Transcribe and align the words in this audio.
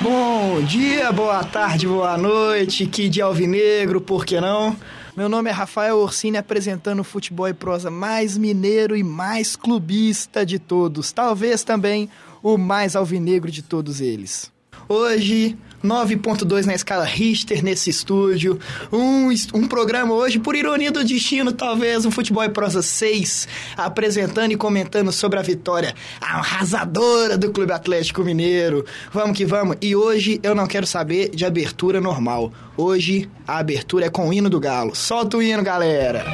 Bom 0.00 0.62
dia, 0.62 1.10
boa 1.10 1.42
tarde, 1.42 1.88
boa 1.88 2.16
noite, 2.18 2.86
que 2.86 3.08
de 3.08 3.22
alvinegro, 3.22 4.00
por 4.00 4.24
que 4.24 4.40
não? 4.40 4.76
Meu 5.16 5.28
nome 5.28 5.48
é 5.48 5.52
Rafael 5.52 5.96
Orsini, 5.96 6.36
apresentando 6.36 7.00
o 7.00 7.04
futebol 7.04 7.48
e 7.48 7.54
prosa 7.54 7.90
mais 7.90 8.36
mineiro 8.36 8.96
e 8.96 9.02
mais 9.02 9.56
clubista 9.56 10.44
de 10.44 10.58
todos. 10.58 11.12
Talvez 11.12 11.64
também 11.64 12.10
o 12.42 12.58
mais 12.58 12.94
alvinegro 12.94 13.50
de 13.50 13.62
todos 13.62 14.00
eles. 14.00 14.53
Hoje, 14.88 15.56
9.2 15.84 16.64
na 16.64 16.74
escala 16.74 17.04
Richter 17.04 17.62
nesse 17.62 17.90
estúdio. 17.90 18.58
Um, 18.90 19.28
um 19.52 19.68
programa 19.68 20.14
hoje, 20.14 20.38
por 20.38 20.56
ironia 20.56 20.90
do 20.90 21.04
destino, 21.04 21.52
talvez, 21.52 22.06
um 22.06 22.10
Futebol 22.10 22.42
e 22.42 22.48
Prosa 22.48 22.80
6, 22.80 23.46
apresentando 23.76 24.52
e 24.52 24.56
comentando 24.56 25.12
sobre 25.12 25.38
a 25.38 25.42
vitória 25.42 25.94
arrasadora 26.20 27.36
do 27.36 27.52
Clube 27.52 27.72
Atlético 27.72 28.24
Mineiro. 28.24 28.84
Vamos 29.12 29.36
que 29.36 29.44
vamos. 29.44 29.76
E 29.82 29.94
hoje 29.94 30.40
eu 30.42 30.54
não 30.54 30.66
quero 30.66 30.86
saber 30.86 31.30
de 31.30 31.44
abertura 31.44 32.00
normal. 32.00 32.50
Hoje 32.76 33.28
a 33.46 33.58
abertura 33.58 34.06
é 34.06 34.10
com 34.10 34.28
o 34.28 34.32
hino 34.32 34.48
do 34.48 34.58
Galo. 34.58 34.94
Solta 34.94 35.36
o 35.36 35.42
hino, 35.42 35.62
galera! 35.62 36.24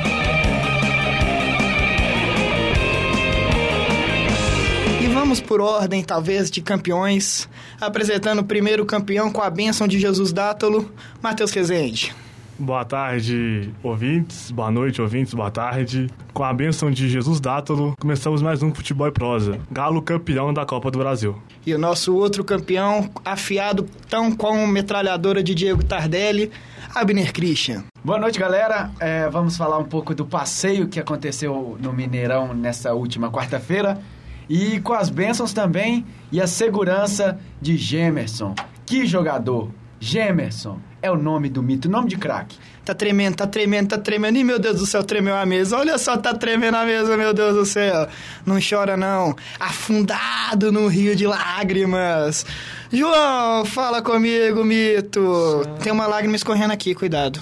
Vamos 5.30 5.41
por 5.41 5.61
ordem, 5.61 6.02
talvez, 6.02 6.51
de 6.51 6.61
campeões, 6.61 7.48
apresentando 7.80 8.41
o 8.41 8.45
primeiro 8.45 8.84
campeão 8.84 9.30
com 9.30 9.41
a 9.41 9.48
bênção 9.48 9.87
de 9.87 9.97
Jesus 9.97 10.33
Dátolo, 10.33 10.91
Matheus 11.23 11.53
Rezende. 11.53 12.12
Boa 12.59 12.84
tarde, 12.84 13.73
ouvintes. 13.80 14.51
Boa 14.51 14.73
noite, 14.73 15.01
ouvintes. 15.01 15.33
Boa 15.33 15.48
tarde. 15.48 16.09
Com 16.34 16.43
a 16.43 16.53
bênção 16.53 16.91
de 16.91 17.09
Jesus 17.09 17.39
Dátolo, 17.39 17.95
começamos 18.01 18.43
mais 18.43 18.61
um 18.61 18.75
Futebol 18.75 19.06
e 19.06 19.12
Prosa. 19.12 19.61
Galo 19.70 20.03
campeão 20.03 20.53
da 20.53 20.66
Copa 20.66 20.91
do 20.91 20.98
Brasil. 20.98 21.41
E 21.65 21.73
o 21.73 21.78
nosso 21.78 22.12
outro 22.17 22.42
campeão, 22.42 23.09
afiado 23.25 23.87
tão 24.09 24.34
com 24.34 24.67
metralhadora 24.67 25.44
de 25.44 25.55
Diego 25.55 25.84
Tardelli, 25.84 26.50
Abner 26.92 27.33
Christian. 27.33 27.84
Boa 28.03 28.19
noite, 28.19 28.37
galera. 28.37 28.91
É, 28.98 29.28
vamos 29.28 29.56
falar 29.56 29.78
um 29.78 29.84
pouco 29.84 30.12
do 30.12 30.27
passeio 30.27 30.89
que 30.89 30.98
aconteceu 30.98 31.78
no 31.81 31.92
Mineirão 31.92 32.53
nessa 32.53 32.94
última 32.94 33.31
quarta-feira 33.31 33.97
e 34.51 34.81
com 34.81 34.93
as 34.93 35.09
bênçãos 35.09 35.53
também 35.53 36.05
e 36.33 36.41
a 36.41 36.47
segurança 36.48 37.39
de 37.62 37.77
Gemerson. 37.77 38.53
Que 38.84 39.06
jogador! 39.06 39.70
Gemerson 40.01 40.81
é 41.01 41.11
o 41.11 41.17
nome 41.17 41.48
do 41.48 41.62
mito, 41.62 41.89
nome 41.89 42.09
de 42.09 42.17
craque. 42.17 42.59
Tá 42.84 42.95
tremendo, 42.95 43.37
tá 43.37 43.47
tremendo, 43.47 43.91
tá 43.91 43.98
tremendo. 43.98 44.39
Ih, 44.39 44.43
meu 44.45 44.59
Deus 44.59 44.81
do 44.81 44.87
céu, 44.87 45.05
tremeu 45.05 45.37
a 45.37 45.47
mesa. 45.47 45.78
Olha 45.78 45.97
só, 45.98 46.17
tá 46.17 46.34
tremendo 46.34 46.75
a 46.75 46.84
mesa, 46.84 47.17
meu 47.17 47.33
Deus 47.33 47.55
do 47.55 47.65
céu. 47.65 48.09
Não 48.45 48.59
chora, 48.59 48.97
não. 48.97 49.37
Afundado 49.61 50.73
num 50.73 50.89
rio 50.89 51.15
de 51.15 51.27
lágrimas. 51.27 52.45
João, 52.91 53.65
fala 53.67 54.03
comigo, 54.03 54.65
mito. 54.65 55.62
Tem 55.83 55.93
uma 55.93 56.06
lágrima 56.06 56.34
escorrendo 56.34 56.73
aqui, 56.73 56.95
cuidado. 56.95 57.41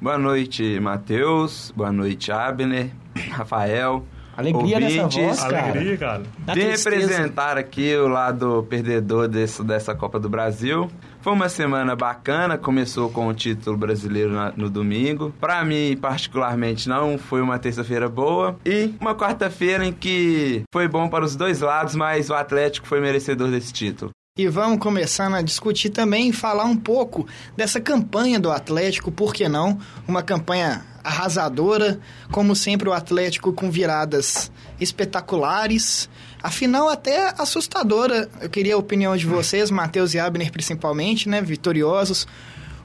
Boa 0.00 0.18
noite, 0.18 0.78
Matheus. 0.78 1.72
Boa 1.74 1.90
noite, 1.90 2.30
Abner, 2.30 2.90
Rafael. 3.30 4.04
Alegria 4.36 4.76
ouvintes, 4.76 4.96
nessa 4.96 5.20
voz, 5.20 5.40
cara. 5.44 5.70
Alegria, 5.70 5.96
cara. 5.96 6.22
De 6.54 6.60
representar 6.60 7.58
aqui 7.58 7.94
o 7.96 8.08
lado 8.08 8.66
perdedor 8.68 9.28
desse, 9.28 9.62
dessa 9.62 9.94
Copa 9.94 10.18
do 10.18 10.28
Brasil. 10.28 10.90
Foi 11.20 11.32
uma 11.32 11.48
semana 11.48 11.96
bacana, 11.96 12.58
começou 12.58 13.08
com 13.08 13.28
o 13.28 13.34
título 13.34 13.76
brasileiro 13.76 14.32
na, 14.32 14.52
no 14.56 14.68
domingo. 14.68 15.32
Para 15.40 15.64
mim, 15.64 15.96
particularmente, 15.96 16.88
não 16.88 17.16
foi 17.16 17.40
uma 17.40 17.58
terça-feira 17.58 18.08
boa. 18.08 18.56
E 18.64 18.94
uma 19.00 19.14
quarta-feira 19.14 19.86
em 19.86 19.92
que 19.92 20.62
foi 20.72 20.86
bom 20.86 21.08
para 21.08 21.24
os 21.24 21.34
dois 21.34 21.60
lados, 21.60 21.94
mas 21.94 22.28
o 22.28 22.34
Atlético 22.34 22.86
foi 22.86 23.00
merecedor 23.00 23.48
desse 23.50 23.72
título. 23.72 24.10
E 24.36 24.48
vamos 24.48 24.80
começando 24.80 25.34
a 25.34 25.42
discutir 25.42 25.90
também 25.90 26.30
e 26.30 26.32
falar 26.32 26.64
um 26.64 26.76
pouco 26.76 27.24
dessa 27.56 27.80
campanha 27.80 28.40
do 28.40 28.50
Atlético, 28.50 29.12
por 29.12 29.32
que 29.32 29.48
não? 29.48 29.78
Uma 30.08 30.24
campanha 30.24 30.84
arrasadora, 31.04 32.00
como 32.32 32.56
sempre 32.56 32.88
o 32.88 32.92
Atlético 32.92 33.52
com 33.52 33.70
viradas 33.70 34.50
espetaculares, 34.80 36.10
afinal 36.42 36.88
até 36.88 37.32
assustadora. 37.40 38.28
Eu 38.40 38.50
queria 38.50 38.74
a 38.74 38.76
opinião 38.76 39.16
de 39.16 39.24
vocês, 39.24 39.70
Matheus 39.70 40.14
e 40.14 40.18
Abner 40.18 40.50
principalmente, 40.50 41.28
né, 41.28 41.40
vitoriosos. 41.40 42.26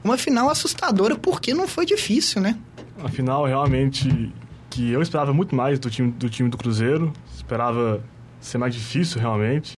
Uma 0.04 0.16
final 0.16 0.50
assustadora 0.50 1.16
porque 1.16 1.52
não 1.52 1.66
foi 1.66 1.84
difícil, 1.84 2.40
né? 2.40 2.56
A 3.02 3.08
final 3.08 3.44
realmente 3.44 4.32
que 4.70 4.92
eu 4.92 5.02
esperava 5.02 5.34
muito 5.34 5.52
mais 5.56 5.80
do 5.80 5.90
time 5.90 6.12
do 6.12 6.30
time 6.30 6.48
do 6.48 6.56
Cruzeiro, 6.56 7.12
esperava 7.34 8.04
ser 8.40 8.56
mais 8.56 8.72
difícil 8.72 9.20
realmente 9.20 9.79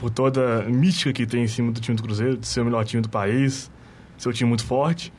por 0.00 0.08
toda 0.08 0.62
a 0.62 0.68
mística 0.70 1.12
que 1.12 1.26
tem 1.26 1.44
em 1.44 1.46
cima 1.46 1.70
do 1.70 1.78
time 1.78 1.94
do 1.94 2.02
Cruzeiro, 2.02 2.38
de 2.38 2.46
ser 2.46 2.62
o 2.62 2.64
melhor 2.64 2.82
time 2.86 3.02
do 3.02 3.10
país, 3.10 3.70
ser 4.16 4.30
um 4.30 4.32
time 4.32 4.48
muito 4.48 4.64
forte, 4.64 5.12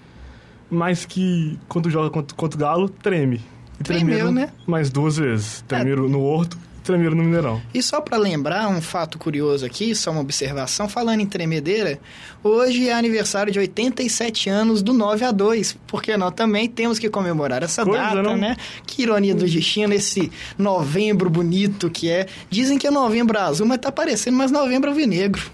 mas 0.72 1.06
que 1.06 1.60
quando 1.70 1.88
joga 1.88 2.10
contra, 2.10 2.36
contra 2.36 2.58
o 2.58 2.60
Galo, 2.60 2.90
treme. 2.90 3.40
E 3.80 3.84
Tremeu, 3.84 4.32
né? 4.32 4.52
Mais 4.66 4.90
duas 4.90 5.18
vezes. 5.18 5.64
Tremeram 5.68 6.06
é. 6.06 6.10
no 6.10 6.22
Horto 6.22 6.58
tremeram 6.84 7.16
no 7.16 7.24
Mineirão. 7.24 7.62
E 7.74 7.82
só 7.82 8.02
para 8.02 8.18
lembrar 8.18 8.68
um 8.68 8.82
fato 8.82 9.18
curioso 9.18 9.66
aqui, 9.66 9.96
só 9.96 10.12
uma 10.12 10.22
observação, 10.22 10.90
falando 10.90 11.22
em 11.22 11.26
tremedeira, 11.26 12.00
hoje 12.44 12.90
é 12.90 12.94
aniversário 12.94 13.52
de 13.52 13.60
87 13.60 14.50
anos 14.50 14.82
do 14.82 14.94
9 14.94 15.26
a 15.26 15.32
2, 15.32 15.78
porque 15.88 16.16
nós 16.18 16.34
também 16.34 16.68
temos 16.68 17.00
que 17.00 17.10
comemorar 17.10 17.64
essa 17.64 17.84
Coisa, 17.84 18.04
data, 18.04 18.22
não? 18.22 18.38
né? 18.38 18.56
Que 18.86 19.04
ironia 19.04 19.36
do 19.36 19.46
destino, 19.46 19.94
esse 19.94 20.32
novembro 20.58 21.30
bonito 21.30 21.90
que 21.90 22.10
é. 22.10 22.28
Dizem 22.50 22.78
que 22.78 22.88
é 22.88 22.92
novembro 22.92 23.40
azul, 23.40 23.66
mas 23.66 23.80
tá 23.80 23.92
parecendo 23.92 24.38
mais 24.38 24.52
novembro 24.52 24.90
alvinegro. 24.90 25.52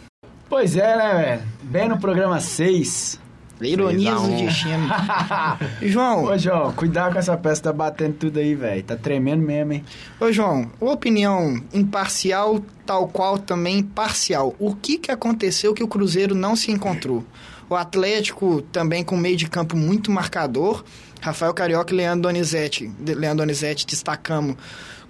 Pois 0.49 0.77
é, 0.77 0.95
né, 0.97 1.23
velho? 1.25 1.41
Bem 1.63 1.89
no 1.89 1.99
programa 1.99 2.39
6, 2.39 3.19
Ironias 3.61 4.21
do 4.21 4.37
destino. 4.37 4.87
João. 5.81 6.25
Ô, 6.25 6.37
João, 6.37 6.71
cuidado 6.73 7.13
com 7.13 7.19
essa 7.19 7.35
peça, 7.37 7.63
tá 7.63 7.73
batendo 7.73 8.13
tudo 8.13 8.39
aí, 8.39 8.53
velho. 8.53 8.83
Tá 8.83 8.95
tremendo 8.95 9.43
mesmo, 9.43 9.73
hein? 9.73 9.83
Ô, 10.19 10.31
João, 10.31 10.69
opinião 10.79 11.61
imparcial, 11.73 12.61
tal 12.85 13.07
qual 13.07 13.37
também 13.37 13.81
parcial. 13.83 14.55
O 14.59 14.75
que 14.75 14.97
que 14.97 15.11
aconteceu 15.11 15.73
que 15.73 15.83
o 15.83 15.87
Cruzeiro 15.87 16.35
não 16.35 16.55
se 16.55 16.71
encontrou? 16.71 17.23
O 17.69 17.75
Atlético 17.75 18.61
também 18.61 19.03
com 19.03 19.17
meio 19.17 19.35
de 19.35 19.47
campo 19.47 19.75
muito 19.75 20.11
marcador. 20.11 20.83
Rafael 21.19 21.53
Carioca 21.53 21.93
e 21.93 21.97
Leandro 21.97 22.23
Donizete. 22.23 22.91
Leandro 22.99 23.39
Donizete 23.39 23.85
destacamos 23.85 24.55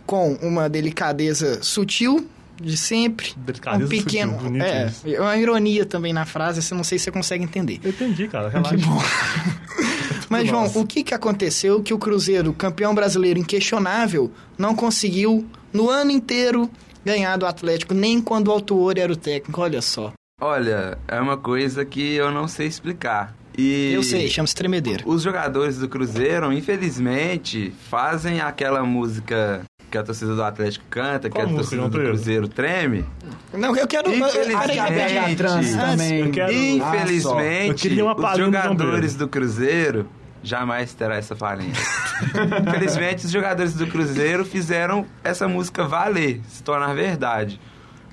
com 0.05 0.33
uma 0.41 0.69
delicadeza 0.69 1.61
sutil, 1.61 2.27
de 2.61 2.77
sempre. 2.77 3.33
Delicadeza 3.37 3.85
um 3.85 3.89
pequeno. 3.89 4.39
Sutil, 4.39 4.61
é, 4.61 4.91
é 5.13 5.21
uma 5.21 5.37
ironia 5.37 5.85
também 5.85 6.13
na 6.13 6.25
frase, 6.25 6.61
você 6.61 6.73
não 6.73 6.83
sei 6.83 6.97
se 6.97 7.05
você 7.05 7.11
consegue 7.11 7.43
entender. 7.43 7.79
Eu 7.83 7.91
entendi, 7.91 8.27
cara. 8.27 8.49
Relaxa. 8.49 8.75
Que 8.75 8.83
bom. 8.83 9.01
Mas, 10.29 10.47
João, 10.47 10.65
o 10.75 10.85
que, 10.85 11.03
que 11.03 11.13
aconteceu 11.13 11.81
que 11.81 11.93
o 11.93 11.97
Cruzeiro, 11.97 12.51
campeão 12.53 12.93
brasileiro 12.93 13.39
inquestionável, 13.39 14.31
não 14.57 14.75
conseguiu 14.75 15.45
no 15.71 15.89
ano 15.89 16.11
inteiro 16.11 16.69
ganhar 17.05 17.37
do 17.37 17.45
Atlético, 17.45 17.93
nem 17.93 18.21
quando 18.21 18.49
o 18.49 18.51
autor 18.51 18.97
era 18.97 19.11
o 19.11 19.15
técnico? 19.15 19.61
Olha 19.61 19.81
só. 19.81 20.11
Olha, 20.41 20.97
é 21.07 21.19
uma 21.19 21.37
coisa 21.37 21.85
que 21.85 22.13
eu 22.13 22.29
não 22.29 22.47
sei 22.47 22.67
explicar. 22.67 23.33
E 23.57 23.91
eu 23.93 24.03
sei, 24.03 24.29
chama-se 24.29 24.53
tremedeira. 24.53 25.03
Os 25.05 25.23
jogadores 25.23 25.79
do 25.79 25.89
Cruzeiro, 25.89 26.53
infelizmente, 26.53 27.73
fazem 27.89 28.39
aquela 28.39 28.83
música 28.83 29.63
que 29.89 29.97
a 29.97 30.03
torcida 30.03 30.35
do 30.35 30.43
Atlético 30.43 30.85
canta, 30.89 31.29
Qual 31.29 31.45
que 31.45 31.53
a 31.53 31.55
torcida 31.55 31.87
do 31.87 31.99
Cruzeiro 31.99 32.47
treme. 32.47 33.05
Não, 33.53 33.75
eu 33.75 33.87
quero... 33.87 34.13
Infelizmente, 34.13 35.35
trans 35.35 35.75
também. 35.75 36.19
Eu 36.19 36.31
quero, 36.31 36.53
infelizmente, 36.53 38.01
ah, 38.01 38.31
os 38.31 38.37
jogadores 38.37 39.15
do 39.15 39.27
Cruzeiro 39.27 40.07
jamais 40.43 40.93
terá 40.93 41.15
essa 41.15 41.35
falência. 41.35 41.83
Infelizmente, 42.67 43.25
os 43.25 43.31
jogadores 43.31 43.73
do 43.73 43.87
Cruzeiro 43.87 44.45
fizeram 44.45 45.05
essa 45.23 45.47
música 45.47 45.85
valer, 45.85 46.41
se 46.47 46.63
tornar 46.63 46.93
verdade. 46.93 47.59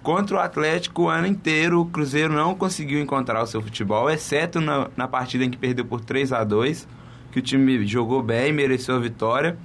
Contra 0.02 0.36
o 0.36 0.41
Atlético 0.41 1.04
o 1.04 1.09
ano 1.09 1.27
inteiro, 1.27 1.80
o 1.80 1.86
Cruzeiro 1.86 2.32
não 2.32 2.54
conseguiu 2.54 3.00
encontrar 3.00 3.42
o 3.42 3.47
seu 3.47 3.62
futebol, 3.62 4.10
exceto 4.10 4.60
na, 4.60 4.88
na 4.97 5.09
partida 5.09 5.44
em 5.44 5.50
que 5.50 5.56
perdeu 5.56 5.84
por 5.84 6.00
3 6.00 6.32
a 6.32 6.44
2 6.44 6.86
que 7.34 7.41
o 7.41 7.42
time 7.42 7.84
jogou 7.84 8.22
bem, 8.22 8.53
mereceu 8.53 8.94
a 8.94 8.98
vitória. 9.00 9.59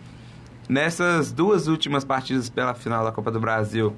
Nessas 0.69 1.31
duas 1.31 1.68
últimas 1.68 2.06
partidas 2.06 2.48
pela 2.48 2.75
final 2.75 3.04
da 3.04 3.12
Copa 3.12 3.31
do 3.31 3.39
Brasil, 3.39 3.95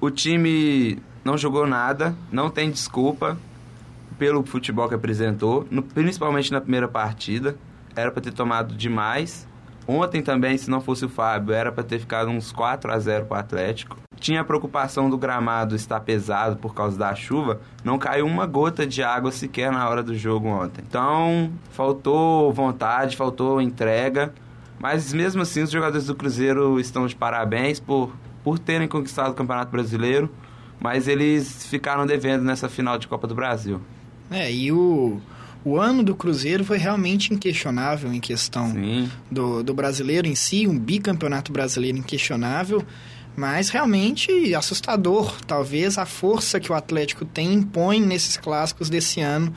o 0.00 0.08
time 0.12 1.02
não 1.24 1.36
jogou 1.36 1.66
nada, 1.66 2.14
não 2.30 2.48
tem 2.48 2.70
desculpa 2.70 3.36
pelo 4.16 4.44
futebol 4.44 4.88
que 4.88 4.94
apresentou, 4.94 5.66
no, 5.68 5.82
principalmente 5.82 6.52
na 6.52 6.60
primeira 6.60 6.86
partida. 6.86 7.56
Era 7.96 8.12
para 8.12 8.22
ter 8.22 8.32
tomado 8.32 8.76
demais. 8.76 9.48
Ontem 9.88 10.22
também, 10.22 10.56
se 10.56 10.70
não 10.70 10.80
fosse 10.80 11.04
o 11.04 11.08
Fábio, 11.08 11.52
era 11.52 11.72
para 11.72 11.82
ter 11.82 11.98
ficado 11.98 12.30
uns 12.30 12.52
4 12.52 12.92
a 12.92 12.98
0 13.00 13.26
para 13.26 13.36
o 13.36 13.40
Atlético. 13.40 13.96
Tinha 14.20 14.42
a 14.42 14.44
preocupação 14.44 15.10
do 15.10 15.18
gramado 15.18 15.74
estar 15.74 15.98
pesado 15.98 16.58
por 16.58 16.74
causa 16.76 16.96
da 16.96 17.12
chuva, 17.16 17.60
não 17.82 17.98
caiu 17.98 18.24
uma 18.24 18.46
gota 18.46 18.86
de 18.86 19.02
água 19.02 19.32
sequer 19.32 19.72
na 19.72 19.88
hora 19.88 20.02
do 20.02 20.14
jogo 20.14 20.46
ontem. 20.46 20.84
Então, 20.86 21.50
faltou 21.72 22.52
vontade, 22.52 23.16
faltou 23.16 23.60
entrega. 23.60 24.32
Mas 24.78 25.12
mesmo 25.12 25.42
assim, 25.42 25.62
os 25.62 25.70
jogadores 25.70 26.06
do 26.06 26.14
Cruzeiro 26.14 26.78
estão 26.78 27.06
de 27.06 27.14
parabéns 27.14 27.80
por, 27.80 28.14
por 28.44 28.58
terem 28.58 28.86
conquistado 28.86 29.30
o 29.30 29.34
Campeonato 29.34 29.70
Brasileiro, 29.70 30.30
mas 30.80 31.08
eles 31.08 31.66
ficaram 31.66 32.06
devendo 32.06 32.44
nessa 32.44 32.68
final 32.68 32.98
de 32.98 33.08
Copa 33.08 33.26
do 33.26 33.34
Brasil. 33.34 33.80
É, 34.30 34.52
e 34.52 34.70
o, 34.70 35.20
o 35.64 35.78
ano 35.78 36.02
do 36.02 36.14
Cruzeiro 36.14 36.64
foi 36.64 36.78
realmente 36.78 37.34
inquestionável 37.34 38.12
em 38.12 38.20
questão 38.20 38.72
do, 39.30 39.62
do 39.62 39.74
brasileiro 39.74 40.28
em 40.28 40.34
si, 40.34 40.66
um 40.66 40.78
bicampeonato 40.78 41.50
brasileiro 41.50 41.98
inquestionável, 41.98 42.84
mas 43.36 43.70
realmente 43.70 44.54
assustador. 44.54 45.34
Talvez 45.46 45.98
a 45.98 46.06
força 46.06 46.60
que 46.60 46.70
o 46.70 46.74
Atlético 46.74 47.24
tem 47.24 47.54
impõe 47.54 48.00
nesses 48.00 48.36
clássicos 48.36 48.88
desse 48.88 49.20
ano 49.20 49.52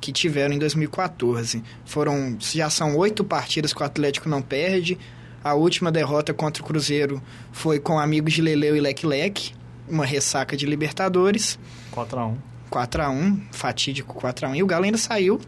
que 0.00 0.12
tiveram 0.12 0.54
em 0.54 0.58
2014. 0.58 1.62
Foram, 1.84 2.36
já 2.38 2.70
são 2.70 2.96
oito 2.96 3.24
partidas 3.24 3.72
que 3.72 3.82
o 3.82 3.84
Atlético 3.84 4.28
não 4.28 4.42
perde. 4.42 4.98
A 5.42 5.54
última 5.54 5.90
derrota 5.90 6.34
contra 6.34 6.62
o 6.62 6.66
Cruzeiro 6.66 7.22
foi 7.52 7.78
com 7.78 7.98
amigos 7.98 8.32
de 8.32 8.42
Leleu 8.42 8.76
e 8.76 8.80
Leque 8.80 9.06
Leque, 9.06 9.52
uma 9.88 10.04
ressaca 10.04 10.56
de 10.56 10.66
Libertadores. 10.66 11.58
4 11.90 12.20
a 12.20 12.26
1 12.26 12.38
4 12.68 13.02
a 13.02 13.08
1 13.08 13.40
fatídico 13.50 14.14
4 14.14 14.46
a 14.46 14.50
1 14.50 14.54
E 14.56 14.62
o 14.62 14.66
Galo 14.66 14.84
ainda 14.84 14.98
saiu 14.98 15.40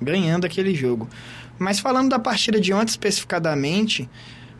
ganhando 0.00 0.44
aquele 0.44 0.74
jogo. 0.74 1.08
Mas 1.58 1.78
falando 1.78 2.10
da 2.10 2.18
partida 2.18 2.60
de 2.60 2.72
ontem 2.72 2.90
especificadamente, 2.90 4.08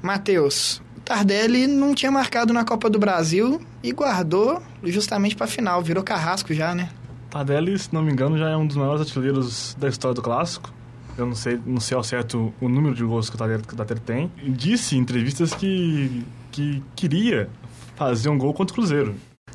Matheus, 0.00 0.80
o 0.96 1.00
Tardelli 1.00 1.66
não 1.66 1.94
tinha 1.94 2.12
marcado 2.12 2.52
na 2.52 2.64
Copa 2.64 2.88
do 2.88 2.98
Brasil 2.98 3.60
e 3.82 3.92
guardou 3.92 4.62
justamente 4.84 5.34
para 5.34 5.46
a 5.46 5.48
final. 5.48 5.82
Virou 5.82 6.04
carrasco 6.04 6.54
já, 6.54 6.74
né? 6.74 6.90
Tardelli, 7.32 7.79
se 7.79 7.93
não 7.94 8.02
me 8.02 8.12
engano, 8.12 8.37
já 8.37 8.50
é 8.50 8.56
um 8.56 8.67
dos 8.67 8.76
maiores 8.76 9.00
artilheiros 9.00 9.75
da 9.81 9.88
história 9.88 10.14
do 10.14 10.20
clássico. 10.20 10.70
Eu 11.17 11.25
não 11.25 11.34
sei, 11.34 11.58
não 11.64 11.81
sei 11.81 11.96
ao 11.96 12.05
certo 12.05 12.52
o 12.61 12.69
número 12.69 12.94
de 12.94 13.02
gols 13.02 13.31
que 13.31 13.37
o 13.37 13.38
Tardelli, 13.38 13.62
que 13.62 13.73
o 13.73 13.76
Tardelli 13.76 14.00
tem. 14.00 14.31
E 14.43 14.50
disse 14.50 14.96
em 14.96 14.99
entrevistas 14.99 15.55
que, 15.55 16.25
que 16.50 16.82
queria 16.94 17.49
fazer 17.96 18.29
um 18.29 18.37
gol 18.37 18.52
contra 18.52 18.73
o 18.73 18.75
Cruzeiro. 18.75 19.14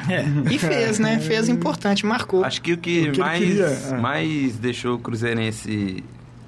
É, 0.09 0.23
e 0.51 0.57
fez, 0.57 0.97
né? 0.97 1.19
Fez 1.19 1.47
importante, 1.49 2.03
marcou. 2.03 2.43
Acho 2.43 2.61
que 2.63 2.73
o 2.73 2.77
que, 2.77 3.09
o 3.09 3.11
que 3.11 3.19
mais, 3.19 3.59
é. 3.59 3.97
mais 3.97 4.57
deixou 4.57 4.95
o 4.95 4.99
Cruzeirense 4.99 6.03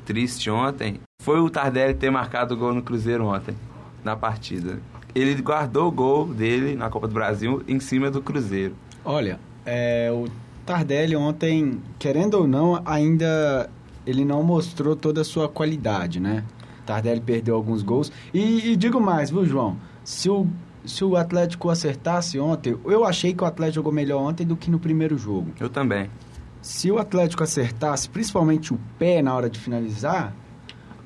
triste 0.06 0.50
ontem 0.50 1.00
foi 1.22 1.40
o 1.40 1.50
Tardelli 1.50 1.94
ter 1.94 2.10
marcado 2.10 2.56
o 2.56 2.58
gol 2.58 2.74
no 2.74 2.82
Cruzeiro 2.82 3.26
ontem, 3.26 3.56
na 4.04 4.16
partida. 4.16 4.80
Ele 5.14 5.40
guardou 5.42 5.88
o 5.88 5.92
gol 5.92 6.26
dele 6.26 6.76
na 6.76 6.90
Copa 6.90 7.08
do 7.08 7.14
Brasil 7.14 7.64
em 7.68 7.80
cima 7.80 8.10
do 8.10 8.20
Cruzeiro. 8.20 8.76
Olha, 9.06 9.40
é, 9.66 10.10
o 10.12 10.28
Tardelli 10.70 11.16
ontem, 11.16 11.82
querendo 11.98 12.36
ou 12.36 12.48
não, 12.48 12.80
ainda 12.86 13.68
ele 14.06 14.24
não 14.24 14.44
mostrou 14.44 14.96
toda 14.96 15.22
a 15.22 15.24
sua 15.24 15.50
qualidade, 15.50 16.20
né? 16.20 16.44
Tardelli 16.86 17.20
perdeu 17.20 17.56
alguns 17.56 17.82
gols. 17.82 18.12
E, 18.32 18.74
e 18.74 18.76
digo 18.76 19.02
mais, 19.02 19.32
viu, 19.32 19.44
João? 19.44 19.78
Se 20.04 20.30
o 20.30 20.46
se 20.86 21.04
o 21.04 21.18
Atlético 21.18 21.72
acertasse 21.72 22.40
ontem, 22.40 22.78
eu 22.86 23.04
achei 23.04 23.34
que 23.34 23.44
o 23.44 23.48
Atlético 23.48 23.78
jogou 23.78 23.92
melhor 23.92 24.22
ontem 24.22 24.46
do 24.46 24.56
que 24.56 24.70
no 24.70 24.80
primeiro 24.80 25.18
jogo. 25.18 25.52
Eu 25.60 25.70
também. 25.70 26.08
Se 26.62 26.92
o 26.92 27.00
Atlético 27.00 27.44
acertasse, 27.44 28.08
principalmente 28.08 28.72
o 28.72 28.80
pé 29.00 29.24
na 29.24 29.34
hora 29.34 29.50
de 29.50 29.60
finalizar, 29.60 30.36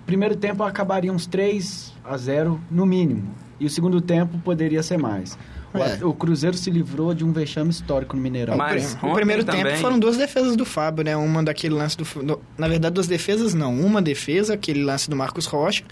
primeiro 0.06 0.36
tempo 0.36 0.62
acabaria 0.64 1.12
uns 1.12 1.26
3 1.26 1.94
a 2.04 2.18
0 2.18 2.60
no 2.70 2.86
mínimo. 2.86 3.34
E 3.64 3.66
o 3.66 3.70
segundo 3.70 4.02
tempo 4.02 4.38
poderia 4.40 4.84
ser 4.84 4.98
mais. 4.98 5.40
É. 5.74 6.04
O, 6.06 6.14
Cruzeiro 6.14 6.58
se 6.58 6.70
livrou 6.70 7.14
de 7.14 7.24
um 7.24 7.32
vexame 7.32 7.70
histórico 7.70 8.14
no 8.14 8.22
Mineirão. 8.22 8.58
Mas 8.58 8.98
o 9.02 9.14
primeiro 9.14 9.46
também... 9.46 9.64
tempo 9.64 9.78
foram 9.78 9.98
duas 9.98 10.18
defesas 10.18 10.58
do 10.58 10.66
Fábio, 10.66 11.06
né? 11.06 11.16
Uma 11.16 11.42
daquele 11.42 11.74
lance 11.74 11.96
do, 11.96 12.04
do, 12.04 12.42
Na 12.58 12.68
verdade, 12.68 12.94
duas 12.94 13.08
defesas 13.08 13.54
não. 13.54 13.74
Uma 13.80 14.02
defesa, 14.02 14.56
aquele 14.56 14.84
lance 14.84 15.10
do 15.10 15.16
Marcos 15.16 15.46
Rocha, 15.46 15.86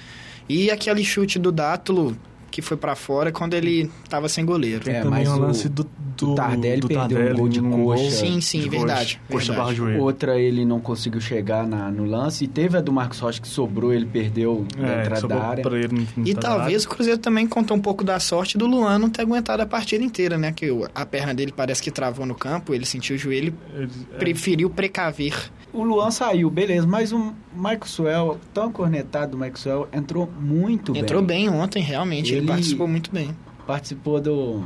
e 0.49 0.69
aquele 0.69 1.01
chute 1.01 1.39
do 1.39 1.49
Dátulo 1.49 2.13
que 2.51 2.61
foi 2.61 2.75
para 2.75 2.95
fora 2.95 3.31
quando 3.31 3.53
ele 3.53 3.89
tava 4.09 4.27
sem 4.27 4.45
goleiro. 4.45 4.83
Tem 4.83 4.95
é, 4.95 5.01
também 5.01 5.27
o 5.27 5.39
lance 5.39 5.69
do, 5.69 5.89
do 6.17 6.35
Tardelli 6.35 6.81
do 6.81 6.87
perdeu 6.89 7.17
Tardelli, 7.17 7.31
um 7.31 7.37
gol 7.37 7.49
de 7.49 7.61
coxa. 7.61 8.11
Sim, 8.11 8.41
sim, 8.41 8.69
verdade. 8.69 9.21
Coxa, 9.29 9.53
barra 9.53 9.73
joelho. 9.73 10.01
Outra 10.01 10.37
ele 10.37 10.65
não 10.65 10.79
conseguiu 10.79 11.21
chegar 11.21 11.65
na, 11.65 11.89
no 11.89 12.05
lance. 12.05 12.43
E 12.43 12.47
teve 12.47 12.77
a 12.77 12.81
do 12.81 12.91
Marcos 12.91 13.19
Rocha 13.19 13.41
que 13.41 13.47
sobrou, 13.47 13.93
ele 13.93 14.05
perdeu 14.05 14.65
é, 14.77 14.81
na 14.81 15.01
entrada 15.01 15.27
da 15.27 15.43
área. 15.43 15.63
Ele, 15.71 16.07
e 16.25 16.35
talvez 16.35 16.83
o 16.83 16.89
Cruzeiro 16.89 17.19
também 17.19 17.47
contou 17.47 17.77
um 17.77 17.81
pouco 17.81 18.03
da 18.03 18.19
sorte 18.19 18.57
do 18.57 18.67
Luan 18.67 18.99
não 18.99 19.09
ter 19.09 19.21
aguentado 19.21 19.63
a 19.63 19.65
partida 19.65 20.03
inteira, 20.03 20.37
né? 20.37 20.51
Que 20.51 20.67
a 20.93 21.05
perna 21.05 21.33
dele 21.33 21.53
parece 21.55 21.81
que 21.81 21.89
travou 21.89 22.25
no 22.25 22.35
campo, 22.35 22.73
ele 22.73 22.85
sentiu 22.85 23.15
o 23.15 23.19
joelho, 23.19 23.53
ele, 23.73 23.89
é. 24.13 24.17
preferiu 24.17 24.69
precaver 24.69 25.51
o 25.73 25.83
Luan 25.83 26.11
saiu, 26.11 26.49
beleza, 26.49 26.85
mas 26.85 27.13
o 27.13 27.33
Maxwell, 27.55 28.37
tão 28.53 28.71
cornetado 28.71 29.31
do 29.31 29.37
Maxwell, 29.37 29.87
entrou 29.93 30.29
muito 30.39 30.91
entrou 30.91 30.93
bem. 30.93 31.01
Entrou 31.01 31.21
bem 31.21 31.49
ontem, 31.49 31.81
realmente, 31.81 32.33
ele, 32.33 32.40
ele 32.41 32.51
participou 32.51 32.87
muito 32.87 33.11
bem. 33.11 33.35
Participou 33.65 34.19
do... 34.19 34.63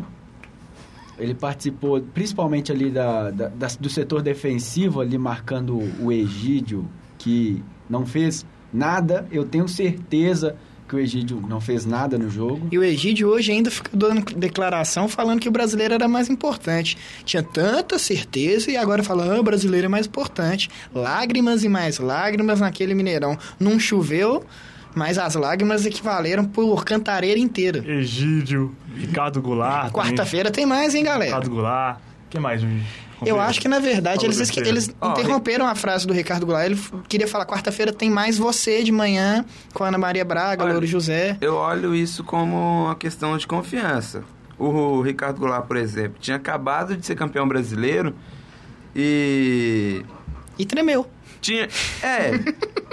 Ele 1.17 1.33
participou 1.33 2.01
principalmente 2.01 2.71
ali 2.71 2.89
da, 2.89 3.31
da, 3.31 3.47
da, 3.47 3.67
do 3.79 3.89
setor 3.89 4.21
defensivo, 4.21 4.99
ali 4.99 5.17
marcando 5.17 5.79
o 6.01 6.11
Egídio, 6.11 6.85
que 7.17 7.63
não 7.89 8.05
fez 8.05 8.45
nada. 8.73 9.25
Eu 9.31 9.45
tenho 9.45 9.67
certeza 9.67 10.57
que 10.87 10.95
o 10.95 10.99
Egídio 10.99 11.41
não 11.47 11.59
fez 11.59 11.85
nada 11.85 12.17
no 12.17 12.29
jogo. 12.29 12.67
E 12.71 12.77
o 12.77 12.83
Egídio 12.83 13.27
hoje 13.29 13.51
ainda 13.51 13.71
fica 13.71 13.89
dando 13.93 14.35
declaração 14.35 15.07
falando 15.07 15.39
que 15.39 15.49
o 15.49 15.51
brasileiro 15.51 15.93
era 15.93 16.07
mais 16.07 16.29
importante. 16.29 16.97
Tinha 17.23 17.41
tanta 17.41 17.97
certeza 17.97 18.69
e 18.69 18.77
agora 18.77 19.03
fala, 19.03 19.35
ah, 19.35 19.39
o 19.39 19.43
brasileiro 19.43 19.85
é 19.85 19.89
mais 19.89 20.05
importante. 20.05 20.69
Lágrimas 20.93 21.63
e 21.63 21.69
mais 21.69 21.97
lágrimas 21.97 22.59
naquele 22.59 22.93
Mineirão. 22.93 23.37
Não 23.59 23.79
choveu, 23.79 24.43
mas 24.95 25.17
as 25.17 25.35
lágrimas 25.35 25.85
equivaleram 25.85 26.45
por 26.45 26.83
cantareira 26.85 27.39
inteira. 27.39 27.83
Egídio, 27.85 28.73
Ricardo 28.95 29.41
Goulart. 29.41 29.91
Quarta-feira 29.91 30.49
tem 30.49 30.65
mais, 30.65 30.95
hein, 30.95 31.03
galera? 31.03 31.25
Ricardo 31.25 31.49
Goulart. 31.49 31.99
Quem 32.29 32.41
mais, 32.41 32.63
eu 33.25 33.39
acho 33.39 33.61
que, 33.61 33.67
na 33.67 33.79
verdade, 33.79 34.25
eles, 34.25 34.57
eles 34.57 34.95
interromperam 35.01 35.65
a 35.65 35.75
frase 35.75 36.05
do 36.05 36.13
Ricardo 36.13 36.45
Goulart. 36.45 36.65
Ele 36.65 36.79
queria 37.07 37.27
falar, 37.27 37.45
quarta-feira 37.45 37.93
tem 37.93 38.09
mais 38.09 38.37
você 38.37 38.83
de 38.83 38.91
manhã 38.91 39.45
com 39.73 39.83
a 39.83 39.87
Ana 39.87 39.97
Maria 39.97 40.25
Braga, 40.25 40.63
Olha, 40.63 40.73
Louro 40.73 40.85
José. 40.85 41.37
Eu 41.39 41.55
olho 41.55 41.95
isso 41.95 42.23
como 42.23 42.85
uma 42.85 42.95
questão 42.95 43.37
de 43.37 43.47
confiança. 43.47 44.23
O 44.57 45.01
Ricardo 45.01 45.39
Goulart, 45.39 45.65
por 45.65 45.77
exemplo, 45.77 46.17
tinha 46.19 46.37
acabado 46.37 46.95
de 46.95 47.05
ser 47.05 47.15
campeão 47.15 47.47
brasileiro 47.47 48.13
e... 48.95 50.03
E 50.57 50.65
tremeu. 50.65 51.05
Tinha... 51.45 51.67
É. 52.01 52.31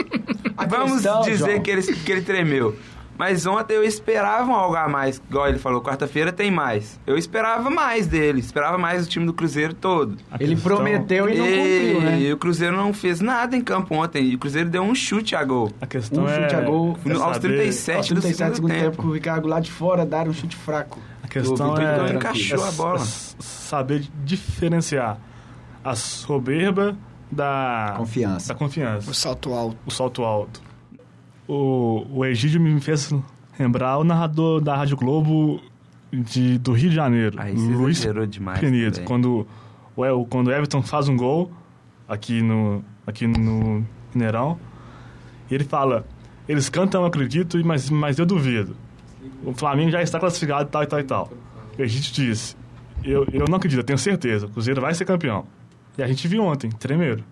Vamos 0.68 0.92
questão, 0.92 1.22
dizer 1.22 1.38
João. 1.38 1.60
que 1.62 1.70
ele, 1.70 1.82
que 1.82 2.12
ele 2.12 2.20
tremeu. 2.20 2.76
Mas 3.16 3.46
ontem 3.46 3.74
eu 3.74 3.84
esperava 3.84 4.50
um 4.50 4.54
algo 4.54 4.74
a 4.76 4.88
mais, 4.88 5.22
igual 5.30 5.48
ele 5.48 5.58
falou, 5.58 5.80
quarta-feira 5.80 6.32
tem 6.32 6.50
mais. 6.50 7.00
Eu 7.06 7.16
esperava 7.16 7.70
mais 7.70 8.06
dele, 8.06 8.40
esperava 8.40 8.76
mais 8.76 9.06
do 9.06 9.10
time 9.10 9.24
do 9.24 9.32
Cruzeiro 9.32 9.72
todo. 9.72 10.16
Ele 10.38 10.56
prometeu 10.56 11.28
e 11.28 11.38
não 11.38 11.46
cumpriu, 11.46 12.00
né? 12.00 12.20
E 12.20 12.32
o 12.32 12.36
Cruzeiro 12.36 12.76
não 12.76 12.92
fez 12.92 13.20
nada 13.20 13.56
em 13.56 13.60
campo 13.60 13.94
ontem. 13.94 14.24
E 14.24 14.34
o 14.34 14.38
Cruzeiro 14.38 14.68
deu 14.68 14.82
um 14.82 14.94
chute 14.94 15.34
a 15.34 15.44
gol. 15.44 15.70
A 15.80 15.86
questão 15.86 16.24
um 16.24 16.28
é... 16.28 16.42
chute 16.42 16.54
a 16.54 16.60
gol 16.62 16.98
é 17.06 17.12
aos 17.12 17.38
37, 17.38 17.96
aos 17.96 18.06
37 18.08 18.22
do 18.22 18.36
segundo, 18.36 18.54
segundo 18.54 18.70
tempo. 18.70 18.96
tempo. 18.96 19.08
O 19.08 19.12
Ricardo 19.12 19.48
lá 19.48 19.60
de 19.60 19.70
fora 19.70 20.04
dar 20.04 20.28
um 20.28 20.32
chute 20.32 20.56
fraco. 20.56 20.98
A 21.22 21.28
questão 21.28 21.76
é... 21.76 21.94
Então 21.94 22.08
encaixou 22.16 22.64
é, 22.64 22.68
a 22.68 22.72
bola. 22.72 23.00
É 23.00 23.04
saber 23.38 24.04
diferenciar 24.24 25.18
a 25.84 25.94
soberba 25.94 26.96
da... 27.32 27.94
Confiança. 27.96 28.48
Da 28.52 28.54
confiança. 28.54 29.10
O 29.10 29.14
salto 29.14 29.52
alto. 29.52 29.76
O 29.86 29.90
salto 29.90 30.22
alto 30.22 30.62
o, 31.52 32.06
o 32.10 32.24
Egídio 32.24 32.60
me 32.60 32.80
fez 32.80 33.12
lembrar 33.58 33.98
o 33.98 34.04
narrador 34.04 34.60
da 34.60 34.76
Rádio 34.76 34.96
Globo 34.96 35.60
de, 36.10 36.58
do 36.58 36.72
Rio 36.72 36.90
de 36.90 36.96
Janeiro, 36.96 37.36
Aí 37.40 37.54
Luiz 37.54 38.00
demais. 38.28 38.60
Quando 39.04 39.46
o, 39.96 40.26
quando 40.26 40.48
o 40.48 40.52
Everton 40.52 40.82
faz 40.82 41.08
um 41.08 41.16
gol 41.16 41.50
aqui 42.08 42.42
no, 42.42 42.84
aqui 43.06 43.26
no 43.26 43.84
Mineirão, 44.14 44.58
ele 45.50 45.64
fala: 45.64 46.06
eles 46.48 46.68
cantam, 46.68 47.02
eu 47.02 47.06
acredito, 47.06 47.62
mas, 47.64 47.90
mas 47.90 48.18
eu 48.18 48.26
duvido. 48.26 48.76
O 49.44 49.52
Flamengo 49.52 49.90
já 49.90 50.02
está 50.02 50.18
classificado, 50.18 50.68
tal 50.70 50.82
e 50.82 50.86
tal 50.86 51.00
e 51.00 51.04
tal. 51.04 51.32
E 51.78 51.82
a 51.82 51.86
gente 51.86 52.12
disse: 52.12 52.56
eu, 53.04 53.26
eu 53.32 53.46
não 53.48 53.56
acredito, 53.56 53.78
eu 53.78 53.84
tenho 53.84 53.98
certeza, 53.98 54.46
o 54.46 54.48
Cruzeiro 54.50 54.80
vai 54.80 54.94
ser 54.94 55.04
campeão. 55.04 55.46
E 55.96 56.02
a 56.02 56.06
gente 56.06 56.26
viu 56.28 56.42
ontem, 56.42 56.70
tremeiro. 56.70 57.24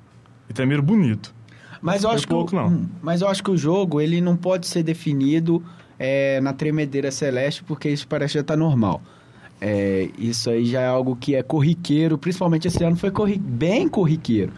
E 0.49 0.53
tremeiro 0.53 0.83
bonito. 0.83 1.35
Mas 1.81 2.05
eu 2.05 2.11
acho 2.11 2.29
pouco, 2.29 2.51
que 2.51 2.57
não. 2.57 2.69
Hum, 2.69 2.89
mas 3.03 3.23
eu 3.23 3.29
acho 3.29 3.43
que 3.43 3.51
o 3.51 3.57
jogo 3.57 4.01
ele 4.01 4.21
não 4.21 4.37
pode 4.37 4.67
ser 4.67 4.83
definido 4.83 5.63
é, 5.99 6.41
na 6.41 6.53
tremedeira 6.53 7.11
celeste, 7.11 7.65
porque 7.65 7.89
isso 7.89 8.07
parece 8.07 8.35
já 8.35 8.41
estar 8.41 8.55
tá 8.55 8.59
normal. 8.59 9.01
É, 9.61 10.09
isso 10.19 10.49
aí 10.51 10.65
já 10.65 10.81
é 10.81 10.87
algo 10.87 11.15
que 11.17 11.35
é 11.35 11.43
corriqueiro, 11.43 12.17
principalmente 12.17 12.69
esse 12.69 12.83
ano 12.83 12.97
foi 12.97 13.11
corri 13.11 13.39
bem 13.39 13.89
corriqueiro. 13.89 14.53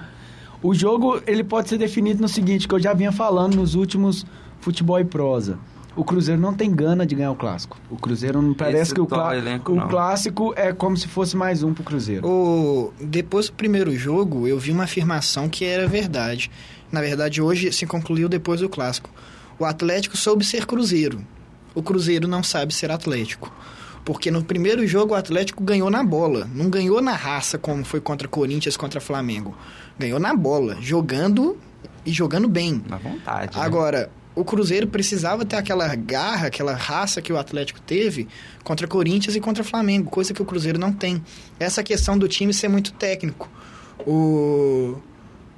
O 0.62 0.73
jogo 0.75 1.21
ele 1.26 1.42
pode 1.42 1.68
ser 1.68 1.78
definido 1.78 2.23
no 2.23 2.28
seguinte, 2.28 2.68
que 2.68 2.75
eu 2.75 2.80
já 2.80 2.94
vinha 2.94 3.11
falando 3.11 3.56
nos 3.56 3.75
últimos 3.75 4.25
futebol 4.61 5.00
e 5.00 5.04
prosa. 5.04 5.59
O 5.94 6.04
Cruzeiro 6.04 6.40
não 6.40 6.54
tem 6.54 6.75
gana 6.75 7.04
de 7.04 7.14
ganhar 7.14 7.30
o 7.30 7.37
clássico. 7.37 7.78
O 7.90 7.96
Cruzeiro 7.96 8.40
não 8.40 8.54
parece 8.54 8.82
Esse 8.82 8.94
que 8.94 9.00
o, 9.00 9.06
clá 9.06 9.37
elenco, 9.37 9.72
o 9.72 9.88
clássico 9.88 10.54
é 10.56 10.72
como 10.72 10.96
se 10.96 11.06
fosse 11.06 11.37
mais 11.37 11.62
um 11.62 11.75
pro 11.75 11.84
Cruzeiro. 11.84 12.26
O... 12.26 12.92
Depois 12.99 13.49
do 13.49 13.52
primeiro 13.52 13.94
jogo, 13.94 14.49
eu 14.49 14.58
vi 14.58 14.70
uma 14.70 14.84
afirmação 14.84 15.49
que 15.49 15.64
era 15.64 15.87
verdade. 15.87 16.50
Na 16.90 17.00
verdade, 17.00 17.42
hoje 17.42 17.72
se 17.72 17.87
concluiu 17.87 18.28
depois 18.28 18.61
do 18.61 18.68
clássico. 18.68 19.11
O 19.58 19.64
Atlético 19.66 20.16
soube 20.16 20.44
ser 20.44 20.64
Cruzeiro. 20.64 21.25
O 21.75 21.82
Cruzeiro 21.82 22.26
não 22.26 22.42
sabe 22.42 22.72
ser 22.75 22.90
Atlético. 22.90 23.52
Porque 24.04 24.30
no 24.30 24.42
primeiro 24.42 24.87
jogo 24.87 25.12
o 25.12 25.16
Atlético 25.16 25.62
ganhou 25.62 25.88
na 25.90 26.02
bola, 26.02 26.49
não 26.54 26.68
ganhou 26.68 27.00
na 27.00 27.14
raça 27.14 27.56
como 27.56 27.84
foi 27.84 28.00
contra 28.00 28.26
Corinthians, 28.26 28.76
contra 28.76 29.00
Flamengo. 29.00 29.54
Ganhou 29.99 30.18
na 30.18 30.34
bola, 30.34 30.76
jogando 30.80 31.56
e 32.04 32.11
jogando 32.11 32.49
bem. 32.49 32.82
Na 32.88 32.96
vontade. 32.96 33.56
Né? 33.56 33.64
Agora, 33.64 34.11
o 34.34 34.44
Cruzeiro 34.44 34.86
precisava 34.86 35.44
ter 35.44 35.56
aquela 35.56 35.94
garra, 35.94 36.46
aquela 36.46 36.74
raça 36.74 37.20
que 37.20 37.32
o 37.32 37.38
Atlético 37.38 37.80
teve 37.80 38.28
contra 38.64 38.86
Corinthians 38.86 39.36
e 39.36 39.40
contra 39.40 39.62
Flamengo, 39.62 40.10
coisa 40.10 40.32
que 40.32 40.40
o 40.40 40.44
Cruzeiro 40.44 40.78
não 40.78 40.92
tem. 40.92 41.22
Essa 41.58 41.82
questão 41.82 42.16
do 42.16 42.26
time 42.26 42.52
ser 42.54 42.68
muito 42.68 42.92
técnico. 42.92 43.48
O, 44.06 44.96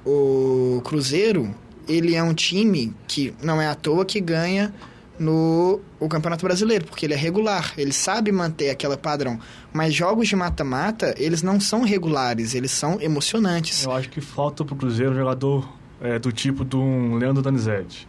o 0.05 0.81
Cruzeiro, 0.83 1.55
ele 1.87 2.15
é 2.15 2.23
um 2.23 2.33
time 2.33 2.93
que 3.07 3.33
não 3.41 3.61
é 3.61 3.67
à 3.67 3.75
toa 3.75 4.05
que 4.05 4.19
ganha 4.19 4.73
no 5.17 5.79
o 5.97 6.09
Campeonato 6.09 6.45
Brasileiro, 6.45 6.85
porque 6.85 7.05
ele 7.05 7.13
é 7.13 7.17
regular, 7.17 7.73
ele 7.77 7.93
sabe 7.93 8.31
manter 8.31 8.69
aquele 8.69 8.97
padrão. 8.97 9.39
Mas 9.71 9.93
jogos 9.93 10.27
de 10.27 10.35
mata-mata, 10.35 11.15
eles 11.17 11.41
não 11.41 11.59
são 11.59 11.83
regulares, 11.83 12.53
eles 12.53 12.71
são 12.71 12.99
emocionantes. 13.01 13.85
Eu 13.85 13.93
acho 13.93 14.09
que 14.09 14.19
falta 14.19 14.65
pro 14.65 14.75
Cruzeiro 14.75 15.13
um 15.13 15.15
jogador 15.15 15.73
é, 16.01 16.19
do 16.19 16.31
tipo 16.31 16.65
do 16.65 16.81
um 16.81 17.15
Leandro 17.15 17.41
Donizete. 17.41 18.07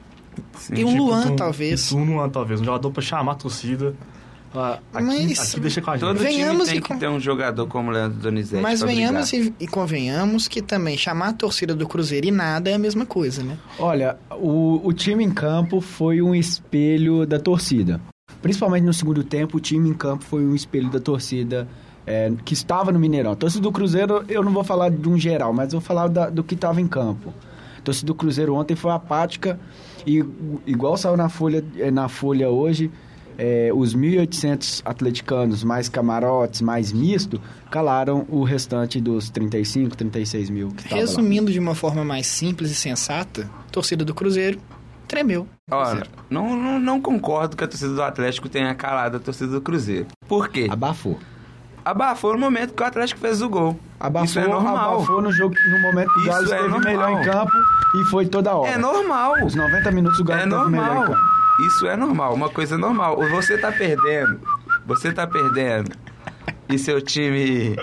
Sim, 0.54 0.74
e 0.76 0.84
um 0.84 0.88
tipo 0.88 1.02
Luan, 1.02 1.26
um, 1.26 1.36
talvez. 1.36 1.92
Um 1.92 2.04
Luan, 2.04 2.28
talvez. 2.28 2.60
Um 2.60 2.64
jogador 2.64 2.90
para 2.90 3.02
chamar 3.02 3.32
a 3.32 3.36
torcida. 3.36 3.94
Aqui, 4.54 5.04
mas, 5.04 5.50
aqui 5.50 5.60
deixa 5.60 5.82
com 5.82 5.90
a 5.90 5.96
gente. 5.96 6.06
Todo 6.06 6.18
venhamos 6.18 6.68
time 6.68 6.80
tem 6.80 6.96
que 6.96 7.00
ter 7.00 7.08
um 7.08 7.20
jogador 7.20 7.66
como 7.66 7.90
o 7.90 7.92
Leandro 7.92 8.18
Donizete. 8.18 8.62
Mas 8.62 8.80
venhamos 8.80 9.30
e, 9.32 9.52
e, 9.60 9.66
convenhamos 9.66 10.48
que 10.48 10.62
também 10.62 10.96
chamar 10.96 11.28
a 11.28 11.32
torcida 11.34 11.74
do 11.74 11.86
Cruzeiro 11.86 12.26
e 12.26 12.30
nada 12.30 12.70
é 12.70 12.74
a 12.74 12.78
mesma 12.78 13.04
coisa, 13.04 13.42
né? 13.42 13.58
Olha, 13.78 14.16
o, 14.30 14.80
o 14.82 14.92
time 14.94 15.22
em 15.22 15.30
campo 15.30 15.80
foi 15.80 16.22
um 16.22 16.34
espelho 16.34 17.26
da 17.26 17.38
torcida. 17.38 18.00
Principalmente 18.40 18.84
no 18.84 18.94
segundo 18.94 19.22
tempo, 19.22 19.58
o 19.58 19.60
time 19.60 19.90
em 19.90 19.94
campo 19.94 20.24
foi 20.24 20.44
um 20.44 20.54
espelho 20.54 20.88
da 20.88 21.00
torcida 21.00 21.68
é, 22.06 22.32
que 22.44 22.54
estava 22.54 22.90
no 22.92 22.98
Mineirão. 22.98 23.32
A 23.32 23.36
torcida 23.36 23.62
do 23.62 23.72
Cruzeiro, 23.72 24.24
eu 24.28 24.42
não 24.42 24.52
vou 24.52 24.64
falar 24.64 24.90
de 24.90 25.08
um 25.08 25.18
geral, 25.18 25.52
mas 25.52 25.72
vou 25.72 25.80
falar 25.80 26.08
da, 26.08 26.30
do 26.30 26.42
que 26.42 26.54
estava 26.54 26.80
em 26.80 26.86
campo. 26.86 27.34
Torcida 27.86 28.08
do 28.08 28.14
Cruzeiro 28.16 28.52
ontem 28.52 28.74
foi 28.74 28.90
apática 28.90 29.60
e 30.04 30.24
igual 30.66 30.96
saiu 30.96 31.16
na 31.16 31.28
Folha, 31.28 31.64
é, 31.76 31.88
na 31.88 32.08
Folha 32.08 32.50
hoje, 32.50 32.90
é, 33.38 33.70
os 33.72 33.94
1.800 33.94 34.82
atleticanos, 34.84 35.62
mais 35.62 35.88
camarotes, 35.88 36.60
mais 36.60 36.92
misto, 36.92 37.40
calaram 37.70 38.26
o 38.28 38.42
restante 38.42 39.00
dos 39.00 39.30
35, 39.30 39.96
36 39.96 40.50
mil 40.50 40.68
que 40.70 40.92
Resumindo 40.92 41.46
lá. 41.46 41.52
de 41.52 41.60
uma 41.60 41.76
forma 41.76 42.04
mais 42.04 42.26
simples 42.26 42.72
e 42.72 42.74
sensata, 42.74 43.48
torcida 43.70 44.04
do 44.04 44.12
Cruzeiro 44.12 44.58
tremeu. 45.06 45.46
Olha, 45.70 46.08
não, 46.28 46.56
não, 46.56 46.80
não, 46.80 47.00
concordo 47.00 47.56
que 47.56 47.62
a 47.62 47.68
torcida 47.68 47.94
do 47.94 48.02
Atlético 48.02 48.48
tenha 48.48 48.74
calado 48.74 49.18
a 49.18 49.20
torcida 49.20 49.52
do 49.52 49.60
Cruzeiro. 49.60 50.08
Por 50.26 50.48
quê? 50.48 50.66
Abafou. 50.68 51.20
Abafou 51.86 52.32
no 52.32 52.38
momento 52.40 52.74
que 52.74 52.82
o 52.82 52.84
Atlético 52.84 53.20
fez 53.20 53.40
o 53.40 53.48
gol. 53.48 53.78
Abafou, 54.00 54.24
Isso 54.24 54.40
é 54.40 54.48
normal. 54.48 54.94
Abafou 54.94 55.22
no, 55.22 55.30
jogo, 55.30 55.54
no 55.70 55.80
momento 55.82 56.12
que 56.14 56.20
o 56.20 56.24
Galo 56.24 56.40
é 56.40 56.44
esteve 56.44 56.68
normal. 56.68 56.80
melhor 56.80 57.10
em 57.10 57.22
campo 57.24 57.52
e 57.94 58.04
foi 58.06 58.26
toda 58.26 58.56
hora. 58.56 58.72
É 58.72 58.76
normal. 58.76 59.34
Os 59.44 59.54
90 59.54 59.92
minutos 59.92 60.18
o 60.18 60.24
Galo 60.24 60.42
é 60.42 60.46
normal. 60.46 60.70
melhor 60.70 61.04
em 61.04 61.06
campo. 61.06 61.20
Isso 61.68 61.86
é 61.86 61.96
normal, 61.96 62.34
uma 62.34 62.50
coisa 62.50 62.76
normal. 62.76 63.16
Você 63.30 63.56
tá 63.56 63.70
perdendo, 63.70 64.40
você 64.84 65.12
tá 65.12 65.28
perdendo, 65.28 65.92
e 66.68 66.76
seu 66.76 67.00
time. 67.00 67.76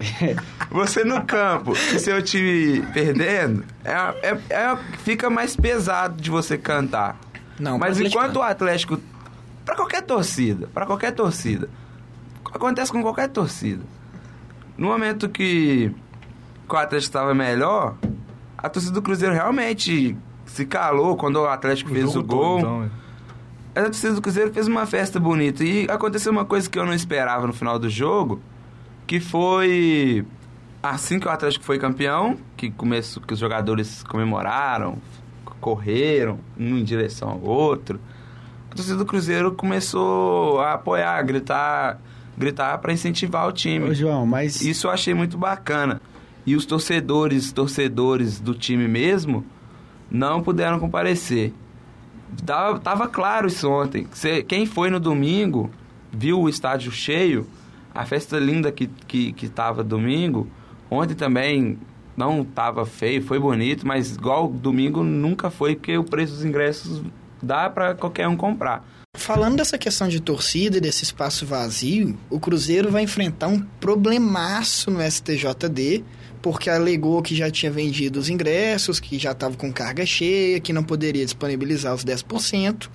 Você 0.72 1.04
no 1.04 1.22
campo 1.24 1.72
e 1.72 2.00
seu 2.00 2.20
time 2.20 2.82
perdendo, 2.92 3.62
é, 3.84 3.92
é, 4.28 4.38
é, 4.50 4.76
fica 5.04 5.30
mais 5.30 5.54
pesado 5.54 6.20
de 6.20 6.30
você 6.30 6.58
cantar. 6.58 7.16
Não, 7.60 7.78
Mas 7.78 8.00
enquanto 8.00 8.36
o 8.36 8.42
Atlético. 8.42 8.98
Pra 9.64 9.76
qualquer 9.76 10.02
torcida, 10.02 10.68
para 10.74 10.84
qualquer 10.84 11.12
torcida. 11.12 11.68
Acontece 12.54 12.92
com 12.92 13.02
qualquer 13.02 13.28
torcida. 13.28 13.82
No 14.78 14.86
momento 14.86 15.28
que, 15.28 15.92
o 16.68 16.76
Atlético 16.76 17.10
estava 17.10 17.34
melhor, 17.34 17.96
a 18.56 18.68
torcida 18.68 18.94
do 18.94 19.02
Cruzeiro 19.02 19.34
realmente 19.34 20.16
se 20.46 20.64
calou 20.64 21.16
quando 21.16 21.36
o 21.36 21.46
Atlético 21.46 21.90
o 21.90 21.92
fez 21.92 22.14
o 22.14 22.22
gol. 22.22 22.60
Todo, 22.60 22.84
então, 22.84 22.90
é 23.74 23.80
a 23.80 23.84
torcida 23.84 24.14
do 24.14 24.22
Cruzeiro 24.22 24.52
fez 24.52 24.68
uma 24.68 24.86
festa 24.86 25.18
bonita. 25.18 25.64
E 25.64 25.90
aconteceu 25.90 26.30
uma 26.30 26.44
coisa 26.44 26.70
que 26.70 26.78
eu 26.78 26.86
não 26.86 26.94
esperava 26.94 27.44
no 27.44 27.52
final 27.52 27.76
do 27.76 27.90
jogo, 27.90 28.40
que 29.04 29.18
foi 29.18 30.24
assim 30.80 31.18
que 31.18 31.26
o 31.26 31.30
Atlético 31.30 31.64
foi 31.64 31.78
campeão, 31.78 32.36
que 32.56 32.70
começou, 32.70 33.20
que 33.22 33.34
os 33.34 33.40
jogadores 33.40 34.04
comemoraram, 34.04 34.98
correram 35.60 36.38
um 36.56 36.78
em 36.78 36.84
direção 36.84 37.30
ao 37.30 37.42
outro. 37.42 38.00
A 38.70 38.74
torcida 38.74 38.96
do 38.96 39.04
Cruzeiro 39.04 39.52
começou 39.52 40.60
a 40.60 40.74
apoiar, 40.74 41.18
a 41.18 41.22
gritar, 41.22 42.00
gritar 42.36 42.78
para 42.78 42.92
incentivar 42.92 43.48
o 43.48 43.52
time. 43.52 43.90
Ô, 43.90 43.94
João, 43.94 44.26
mas 44.26 44.60
isso 44.60 44.86
eu 44.86 44.90
achei 44.90 45.14
muito 45.14 45.38
bacana. 45.38 46.00
E 46.46 46.54
os 46.54 46.66
torcedores, 46.66 47.52
torcedores 47.52 48.38
do 48.38 48.54
time 48.54 48.86
mesmo, 48.86 49.44
não 50.10 50.42
puderam 50.42 50.78
comparecer. 50.78 51.52
Tava, 52.44 52.78
tava 52.78 53.08
claro 53.08 53.46
isso 53.46 53.68
ontem. 53.70 54.06
Cê, 54.12 54.42
quem 54.42 54.66
foi 54.66 54.90
no 54.90 55.00
domingo, 55.00 55.70
viu 56.12 56.40
o 56.40 56.48
estádio 56.48 56.92
cheio, 56.92 57.46
a 57.94 58.04
festa 58.04 58.38
linda 58.38 58.70
que, 58.72 58.86
que, 59.06 59.32
que 59.32 59.48
tava 59.48 59.82
domingo. 59.82 60.48
Ontem 60.90 61.14
também 61.14 61.78
não 62.16 62.44
tava 62.44 62.84
feio, 62.84 63.22
foi 63.22 63.38
bonito, 63.38 63.86
mas 63.86 64.16
igual 64.16 64.48
domingo 64.48 65.02
nunca 65.02 65.50
foi, 65.50 65.74
porque 65.74 65.96
o 65.96 66.04
preço 66.04 66.34
dos 66.34 66.44
ingressos 66.44 67.02
dá 67.42 67.68
para 67.70 67.94
qualquer 67.94 68.28
um 68.28 68.36
comprar. 68.36 68.84
Falando 69.14 69.56
dessa 69.56 69.78
questão 69.78 70.08
de 70.08 70.20
torcida 70.20 70.76
e 70.76 70.80
desse 70.80 71.04
espaço 71.04 71.46
vazio, 71.46 72.18
o 72.28 72.38
Cruzeiro 72.38 72.90
vai 72.90 73.04
enfrentar 73.04 73.48
um 73.48 73.60
problemaço 73.80 74.90
no 74.90 75.00
STJD 75.00 76.04
porque 76.42 76.68
alegou 76.68 77.22
que 77.22 77.34
já 77.34 77.50
tinha 77.50 77.72
vendido 77.72 78.18
os 78.18 78.28
ingressos, 78.28 79.00
que 79.00 79.18
já 79.18 79.32
estava 79.32 79.56
com 79.56 79.72
carga 79.72 80.04
cheia, 80.04 80.60
que 80.60 80.74
não 80.74 80.84
poderia 80.84 81.24
disponibilizar 81.24 81.94
os 81.94 82.04
10%. 82.04 82.90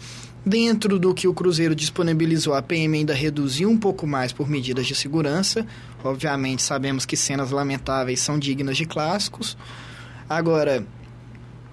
Dentro 0.46 1.00
do 1.00 1.16
que 1.16 1.28
o 1.28 1.34
Cruzeiro 1.34 1.74
disponibilizou, 1.74 2.54
a 2.54 2.62
PM 2.62 3.00
ainda 3.00 3.14
reduziu 3.14 3.68
um 3.68 3.78
pouco 3.78 4.06
mais 4.06 4.32
por 4.32 4.48
medidas 4.48 4.86
de 4.86 4.94
segurança. 4.94 5.66
Obviamente, 6.04 6.62
sabemos 6.62 7.08
que 7.08 7.18
cenas 7.18 7.50
lamentáveis 7.50 8.20
são 8.20 8.38
dignas 8.38 8.78
de 8.78 8.86
clássicos. 8.86 9.58
Agora, 10.30 10.86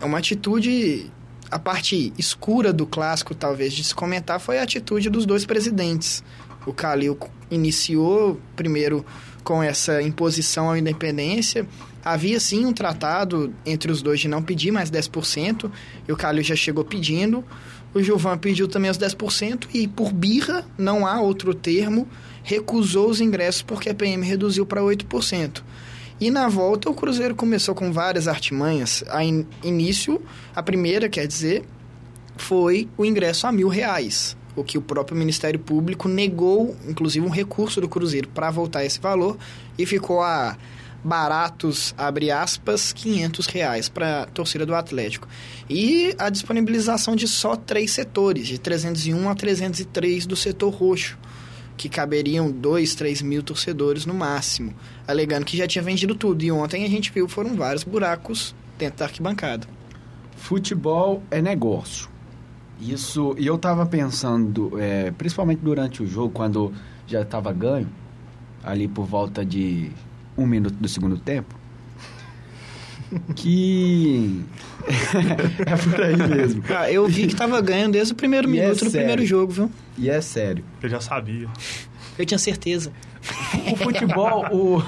é 0.01 0.05
uma 0.05 0.19
atitude. 0.19 1.11
A 1.51 1.59
parte 1.59 2.13
escura 2.19 2.73
do 2.73 2.87
clássico, 2.87 3.35
talvez, 3.35 3.73
de 3.73 3.85
se 3.85 3.95
comentar, 3.95 4.41
foi 4.41 4.59
a 4.59 4.63
atitude 4.63 5.09
dos 5.09 5.25
dois 5.25 5.45
presidentes. 5.45 6.25
O 6.67 6.73
Calil 6.73 7.17
iniciou 7.51 8.41
primeiro 8.57 9.07
com 9.45 9.63
essa 9.63 10.03
imposição 10.03 10.71
à 10.71 10.79
independência, 10.79 11.69
havia 12.05 12.41
sim 12.41 12.67
um 12.67 12.73
tratado 12.73 13.55
entre 13.65 13.93
os 13.93 14.03
dois 14.03 14.19
de 14.19 14.27
não 14.27 14.43
pedir 14.43 14.73
mais 14.73 14.91
10%, 14.91 15.71
e 16.09 16.13
o 16.13 16.17
Calil 16.17 16.43
já 16.43 16.57
chegou 16.57 16.85
pedindo. 16.85 17.45
O 17.95 18.03
Gilvan 18.03 18.37
pediu 18.37 18.67
também 18.67 18.91
os 18.91 18.99
10% 18.99 19.69
e, 19.73 19.87
por 19.87 20.13
birra, 20.13 20.67
não 20.77 21.07
há 21.07 21.21
outro 21.21 21.55
termo, 21.55 22.09
recusou 22.43 23.09
os 23.09 23.21
ingressos 23.21 23.63
porque 23.63 23.89
a 23.89 23.95
PM 23.95 24.27
reduziu 24.27 24.67
para 24.67 24.83
8%. 24.83 25.63
E 26.21 26.31
na 26.31 26.49
volta, 26.49 26.89
o 26.89 26.95
Cruzeiro 26.95 27.35
começou 27.35 27.75
com 27.75 27.93
várias 27.93 28.27
artimanhas. 28.27 29.05
A 29.09 29.23
in 29.23 29.47
início, 29.63 30.23
a 30.55 30.63
primeira, 30.63 31.09
quer 31.09 31.27
dizer, 31.27 31.65
foi 32.37 32.89
o 32.97 33.05
ingresso 33.05 33.47
a 33.47 33.53
mil 33.53 33.69
reais 33.69 34.37
o 34.57 34.65
que 34.65 34.79
o 34.79 34.83
próprio 34.83 35.17
Ministério 35.17 35.61
Público 35.61 36.09
negou, 36.09 36.75
inclusive, 36.89 37.25
um 37.25 37.31
recurso 37.31 37.81
do 37.81 37.89
Cruzeiro 37.89 38.29
para 38.29 38.51
voltar 38.51 38.85
esse 38.85 38.99
valor 38.99 39.37
e 39.79 39.85
ficou 39.85 40.23
a 40.23 40.57
baratos, 41.05 41.95
abre 41.97 42.33
aspas, 42.33 42.93
500 42.93 43.47
reais 43.47 43.89
para 43.89 44.23
a 44.23 44.27
torcida 44.27 44.67
do 44.67 44.75
Atlético. 44.75 45.29
E 45.71 46.15
a 46.19 46.29
disponibilização 46.31 47.15
de 47.15 47.29
só 47.29 47.55
três 47.55 47.93
setores, 47.93 48.49
de 48.49 48.59
301 48.59 49.29
a 49.29 49.35
303 49.35 50.27
do 50.27 50.35
setor 50.35 50.71
roxo, 50.71 51.17
que 51.77 51.89
caberiam 51.89 52.51
2, 52.51 52.95
3 52.95 53.23
mil 53.23 53.43
torcedores 53.43 54.07
no 54.07 54.15
máximo, 54.15 54.75
alegando 55.07 55.45
que 55.45 55.57
já 55.57 55.67
tinha 55.67 55.83
vendido 55.83 56.15
tudo. 56.15 56.43
E 56.43 56.51
ontem 56.51 56.85
a 56.85 56.89
gente 56.89 57.13
viu 57.13 57.29
foram 57.29 57.55
vários 57.55 57.85
buracos 57.85 58.55
dentro 58.79 58.99
da 58.99 59.05
arquibancada. 59.07 59.67
Futebol 60.37 61.23
é 61.31 61.43
negócio. 61.43 62.09
Isso, 62.81 63.35
e 63.39 63.47
eu 63.47 63.57
tava 63.57 63.87
pensando, 63.87 64.79
é, 64.79 65.11
principalmente 65.11 65.61
durante 65.61 66.03
o 66.03 66.07
jogo, 66.07 66.31
quando 66.31 66.73
já 67.07 67.25
tava 67.25 67.53
ganho, 67.53 67.89
ali 68.63 68.87
por 68.87 69.07
volta 69.07 69.45
de 69.45 69.91
um 70.37 70.47
minuto 70.47 70.75
do 70.75 70.89
segundo 70.89 71.17
tempo, 71.19 71.55
que 73.35 74.45
é 75.67 75.77
por 75.77 76.01
aí 76.01 76.17
mesmo. 76.17 76.63
Ah, 76.69 76.91
eu 76.91 77.07
vi 77.07 77.27
que 77.27 77.37
tava 77.37 77.61
ganhando 77.61 77.93
desde 77.93 78.13
o 78.13 78.17
primeiro 78.17 78.49
e 78.49 78.59
é 78.59 78.63
minuto 78.63 78.83
é 78.83 78.85
do 78.87 78.91
primeiro 78.91 79.27
jogo, 79.27 79.53
viu? 79.53 79.71
E 79.99 80.11
é 80.11 80.21
sério. 80.21 80.65
Eu 80.83 80.89
já 80.89 81.01
sabia. 81.01 81.49
Eu 82.19 82.25
tinha 82.25 82.39
certeza. 82.39 82.93
o 83.73 83.77
futebol, 83.77 84.47
o... 84.53 84.83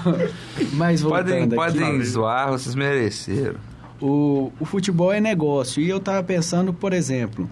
Mas 0.75 1.03
podem, 1.03 1.49
podem 1.49 2.03
zoar, 2.03 2.51
vocês 2.51 2.75
mereceram. 2.75 3.57
O, 4.01 4.53
o 4.59 4.65
futebol 4.65 5.13
é 5.13 5.21
negócio. 5.21 5.83
E 5.83 5.89
eu 5.89 6.01
tava 6.01 6.23
pensando, 6.23 6.73
por 6.73 6.93
exemplo, 6.93 7.51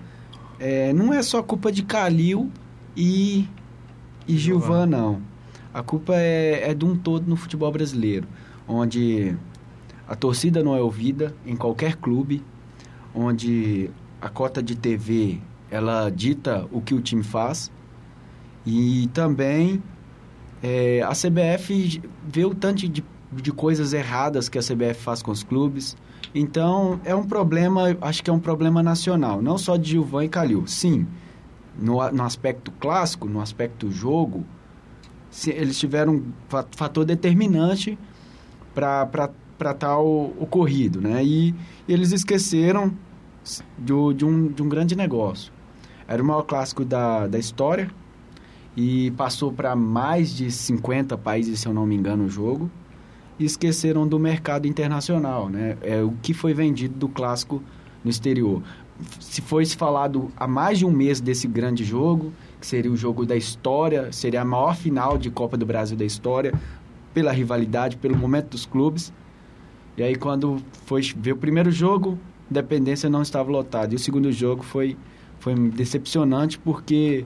é, 0.59 0.93
não 0.93 1.13
é 1.13 1.23
só 1.23 1.43
culpa 1.43 1.71
de 1.73 1.83
Calil 1.83 2.51
e 2.97 3.49
e 4.29 4.37
Gilvan 4.37 4.87
não. 4.87 5.23
A 5.73 5.83
culpa 5.83 6.15
é, 6.17 6.71
é 6.71 6.75
de 6.75 6.85
um 6.85 6.97
todo 6.97 7.29
no 7.29 7.37
futebol 7.37 7.71
brasileiro, 7.71 8.27
onde 8.67 9.37
a 10.09 10.15
torcida 10.15 10.63
não 10.63 10.77
é 10.77 10.81
ouvida 10.81 11.35
em 11.45 11.57
qualquer 11.57 11.97
clube, 11.97 12.43
onde 13.15 13.91
a 14.21 14.29
cota 14.29 14.63
de 14.63 14.77
TV 14.77 15.41
ela 15.71 16.11
dita 16.11 16.67
o 16.71 16.81
que 16.81 16.95
o 16.95 17.01
time 17.01 17.23
faz 17.23 17.71
e 18.65 19.09
também 19.13 19.83
é, 20.63 21.03
a 21.03 21.11
CBF 21.11 22.01
vê 22.27 22.45
o 22.45 22.55
tanto 22.55 22.89
de, 22.89 23.05
de 23.33 23.53
coisas 23.53 23.93
erradas 23.93 24.49
que 24.49 24.59
a 24.59 24.63
CBF 24.63 24.95
faz 24.95 25.23
com 25.23 25.31
os 25.31 25.43
clubes. 25.43 25.97
Então, 26.35 27.01
é 27.05 27.15
um 27.15 27.25
problema, 27.25 27.97
acho 28.01 28.23
que 28.23 28.31
é 28.31 28.33
um 28.33 28.41
problema 28.41 28.83
nacional, 28.83 29.41
não 29.41 29.57
só 29.57 29.77
de 29.77 29.91
Gilvan 29.91 30.25
e 30.25 30.29
Calil. 30.29 30.67
Sim, 30.67 31.07
no, 31.79 32.11
no 32.11 32.25
aspecto 32.25 32.73
clássico, 32.73 33.29
no 33.29 33.41
aspecto 33.41 33.91
jogo, 33.91 34.45
se, 35.31 35.51
eles 35.51 35.79
tiveram 35.79 36.15
um 36.15 36.33
fator 36.49 37.05
determinante 37.05 37.99
para 38.75 39.31
tal 39.75 40.07
ocorrido, 40.39 41.01
né? 41.01 41.25
E, 41.25 41.55
eles 41.89 42.13
esqueceram 42.13 42.93
de, 43.79 43.93
um, 43.93 44.49
de 44.49 44.63
um 44.63 44.69
grande 44.69 44.97
negócio. 44.97 45.53
Era 46.09 46.23
o 46.23 46.27
maior 46.27 46.43
clássico 46.43 46.85
da, 46.85 47.27
da 47.27 47.39
história, 47.39 47.91
e 48.77 49.11
passou 49.13 49.51
para 49.51 49.75
mais 49.75 50.31
de 50.31 50.51
50 50.51 51.17
países, 51.17 51.61
se 51.61 51.67
eu 51.67 51.73
não 51.73 51.87
me 51.87 51.97
engano, 51.97 52.25
o 52.25 52.29
jogo. 52.29 52.71
E 53.39 53.45
esqueceram 53.45 54.07
do 54.07 54.19
mercado 54.19 54.67
internacional, 54.67 55.49
né? 55.49 55.79
É 55.81 56.03
o 56.03 56.13
que 56.23 56.35
foi 56.35 56.53
vendido 56.53 56.95
do 56.95 57.09
clássico 57.09 57.63
no 58.05 58.11
exterior. 58.11 58.63
Se 59.19 59.41
foi 59.41 59.65
falado 59.67 60.31
há 60.37 60.47
mais 60.47 60.79
de 60.79 60.87
um 60.87 60.91
mês 60.91 61.21
desse 61.21 61.47
grande 61.49 61.85
jogo, 61.85 62.33
que 62.61 62.67
seria 62.67 62.91
o 62.91 62.97
jogo 62.97 63.25
da 63.27 63.37
história, 63.37 64.11
seria 64.13 64.43
a 64.43 64.45
maior 64.45 64.77
final 64.77 65.19
de 65.19 65.31
Copa 65.31 65.57
do 65.57 65.67
Brasil 65.67 65.97
da 65.97 66.05
história, 66.05 66.53
pela 67.13 67.33
rivalidade, 67.33 67.97
pelo 67.97 68.17
momento 68.17 68.51
dos 68.51 68.67
clubes. 68.67 69.13
E 69.97 70.03
aí 70.03 70.15
quando 70.15 70.61
foi 70.85 71.03
ver 71.17 71.33
o 71.33 71.37
primeiro 71.37 71.71
jogo, 71.71 72.19
Independência 72.51 73.11
não 73.11 73.23
estava 73.23 73.51
lotado. 73.51 73.93
E 73.93 73.97
o 73.97 73.99
segundo 73.99 74.31
jogo 74.31 74.63
foi, 74.63 74.97
foi 75.41 75.55
decepcionante 75.71 76.59
porque 76.59 77.25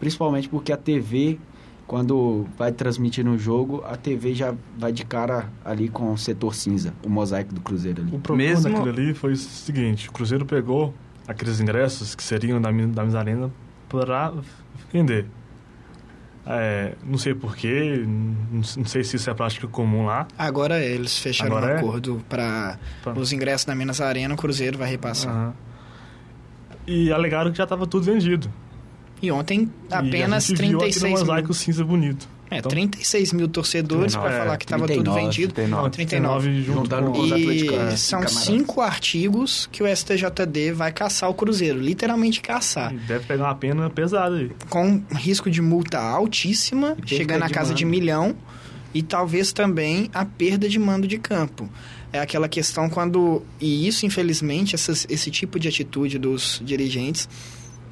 principalmente 0.00 0.48
porque 0.48 0.72
a 0.72 0.76
TV, 0.76 1.38
quando 1.86 2.46
vai 2.58 2.72
transmitir 2.72 3.24
no 3.24 3.38
jogo, 3.38 3.82
a 3.86 3.96
TV 3.96 4.34
já 4.34 4.54
vai 4.76 4.92
de 4.92 5.04
cara 5.04 5.50
ali 5.64 5.88
com 5.88 6.12
o 6.12 6.18
setor 6.18 6.54
cinza, 6.54 6.92
o 7.04 7.08
mosaico 7.08 7.54
do 7.54 7.60
Cruzeiro 7.60 8.02
ali. 8.02 8.14
O 8.14 8.18
problema 8.18 8.50
Mesmo... 8.50 8.70
daquilo 8.70 8.88
ali 8.88 9.14
foi 9.14 9.32
o 9.32 9.36
seguinte, 9.36 10.08
o 10.08 10.12
Cruzeiro 10.12 10.44
pegou 10.44 10.92
aqueles 11.26 11.60
ingressos 11.60 12.14
que 12.14 12.22
seriam 12.22 12.60
da, 12.60 12.70
da 12.70 13.04
Miss 13.04 13.14
Arena 13.14 13.50
para 13.88 14.34
vender. 14.92 15.26
É, 16.48 16.94
não 17.04 17.18
sei 17.18 17.34
porquê, 17.34 18.04
não, 18.06 18.62
sei 18.62 19.02
se 19.02 19.16
isso 19.16 19.28
é 19.28 19.34
prática 19.34 19.66
comum 19.66 20.06
lá. 20.06 20.28
Agora 20.38 20.80
eles 20.80 21.18
fecharam 21.18 21.56
Agora 21.56 21.72
um 21.72 21.76
é? 21.76 21.78
acordo 21.78 22.24
para 22.28 22.78
os 23.16 23.32
ingressos 23.32 23.64
da 23.64 23.74
Minas 23.74 24.00
Arena, 24.00 24.34
o 24.34 24.36
Cruzeiro 24.36 24.78
vai 24.78 24.88
repassar. 24.88 25.34
Uhum. 25.34 25.52
E 26.86 27.10
alegaram 27.10 27.50
que 27.50 27.58
já 27.58 27.64
estava 27.64 27.84
tudo 27.84 28.04
vendido. 28.04 28.48
E 29.20 29.30
ontem 29.32 29.68
apenas 29.90 30.48
e 30.48 30.54
a 30.54 30.56
36 30.56 31.02
mil. 31.02 31.18
mosaico 31.18 31.52
cinza 31.52 31.84
bonito. 31.84 32.28
É, 32.50 32.58
então, 32.58 32.70
36 32.70 33.32
mil 33.32 33.48
torcedores 33.48 34.14
para 34.14 34.32
é, 34.32 34.38
falar 34.38 34.56
que 34.56 34.64
estava 34.64 34.86
tudo 34.86 35.12
vendido. 35.12 35.52
39, 35.52 35.90
39 35.90 36.62
junto 36.62 36.88
com 36.88 37.20
os 37.20 37.30
E 37.32 37.96
são 37.98 38.26
cinco 38.28 38.80
artigos 38.80 39.68
que 39.72 39.82
o 39.82 39.96
STJD 39.96 40.72
vai 40.72 40.92
caçar 40.92 41.28
o 41.28 41.34
Cruzeiro, 41.34 41.80
literalmente 41.80 42.40
caçar. 42.40 42.94
Deve 42.94 43.24
pegar 43.24 43.44
uma 43.44 43.54
pena 43.54 43.90
pesada 43.90 44.36
aí. 44.36 44.50
Com 44.68 45.02
risco 45.12 45.50
de 45.50 45.60
multa 45.60 45.98
altíssima, 45.98 46.96
chegando 47.04 47.42
a 47.42 47.50
casa 47.50 47.74
de 47.74 47.84
milhão, 47.84 48.36
e 48.94 49.02
talvez 49.02 49.52
também 49.52 50.08
a 50.14 50.24
perda 50.24 50.68
de 50.68 50.78
mando 50.78 51.06
de 51.06 51.18
campo. 51.18 51.68
É 52.12 52.20
aquela 52.20 52.48
questão 52.48 52.88
quando. 52.88 53.42
E 53.60 53.86
isso, 53.86 54.06
infelizmente, 54.06 54.74
essas, 54.74 55.06
esse 55.10 55.30
tipo 55.30 55.58
de 55.58 55.68
atitude 55.68 56.18
dos 56.18 56.62
dirigentes 56.64 57.28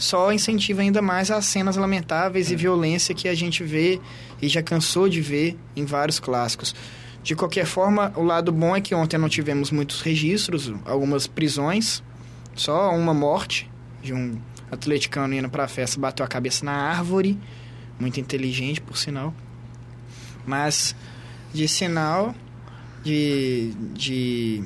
só 0.04 0.30
incentiva 0.30 0.82
ainda 0.82 1.00
mais 1.00 1.30
as 1.30 1.46
cenas 1.46 1.76
lamentáveis 1.76 2.50
é. 2.50 2.52
e 2.52 2.56
violência 2.56 3.14
que 3.14 3.26
a 3.26 3.34
gente 3.34 3.64
vê 3.64 3.98
e 4.40 4.48
já 4.48 4.62
cansou 4.62 5.08
de 5.08 5.20
ver 5.20 5.58
em 5.74 5.84
vários 5.86 6.20
clássicos. 6.20 6.74
De 7.22 7.34
qualquer 7.34 7.64
forma, 7.64 8.12
o 8.14 8.22
lado 8.22 8.52
bom 8.52 8.76
é 8.76 8.82
que 8.82 8.94
ontem 8.94 9.16
não 9.16 9.30
tivemos 9.30 9.70
muitos 9.70 10.02
registros, 10.02 10.70
algumas 10.84 11.26
prisões, 11.26 12.02
só 12.54 12.94
uma 12.94 13.14
morte 13.14 13.70
de 14.02 14.12
um 14.12 14.38
atleticano 14.70 15.32
indo 15.32 15.48
para 15.48 15.64
a 15.64 15.68
festa, 15.68 15.98
bateu 15.98 16.24
a 16.24 16.28
cabeça 16.28 16.66
na 16.66 16.72
árvore, 16.72 17.38
muito 17.98 18.20
inteligente, 18.20 18.82
por 18.82 18.98
sinal. 18.98 19.34
Mas 20.46 20.94
de 21.54 21.66
sinal 21.66 22.34
de, 23.02 23.72
de, 23.94 24.62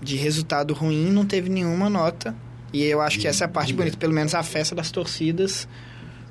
de 0.00 0.16
resultado 0.16 0.72
ruim, 0.72 1.10
não 1.10 1.26
teve 1.26 1.50
nenhuma 1.50 1.90
nota 1.90 2.34
e 2.72 2.84
eu 2.84 3.00
acho 3.00 3.18
que 3.18 3.28
essa 3.28 3.44
é 3.44 3.46
a 3.46 3.48
parte 3.48 3.72
bonita. 3.72 3.96
Pelo 3.96 4.12
menos 4.12 4.34
a 4.34 4.42
festa 4.42 4.74
das 4.74 4.90
torcidas 4.90 5.68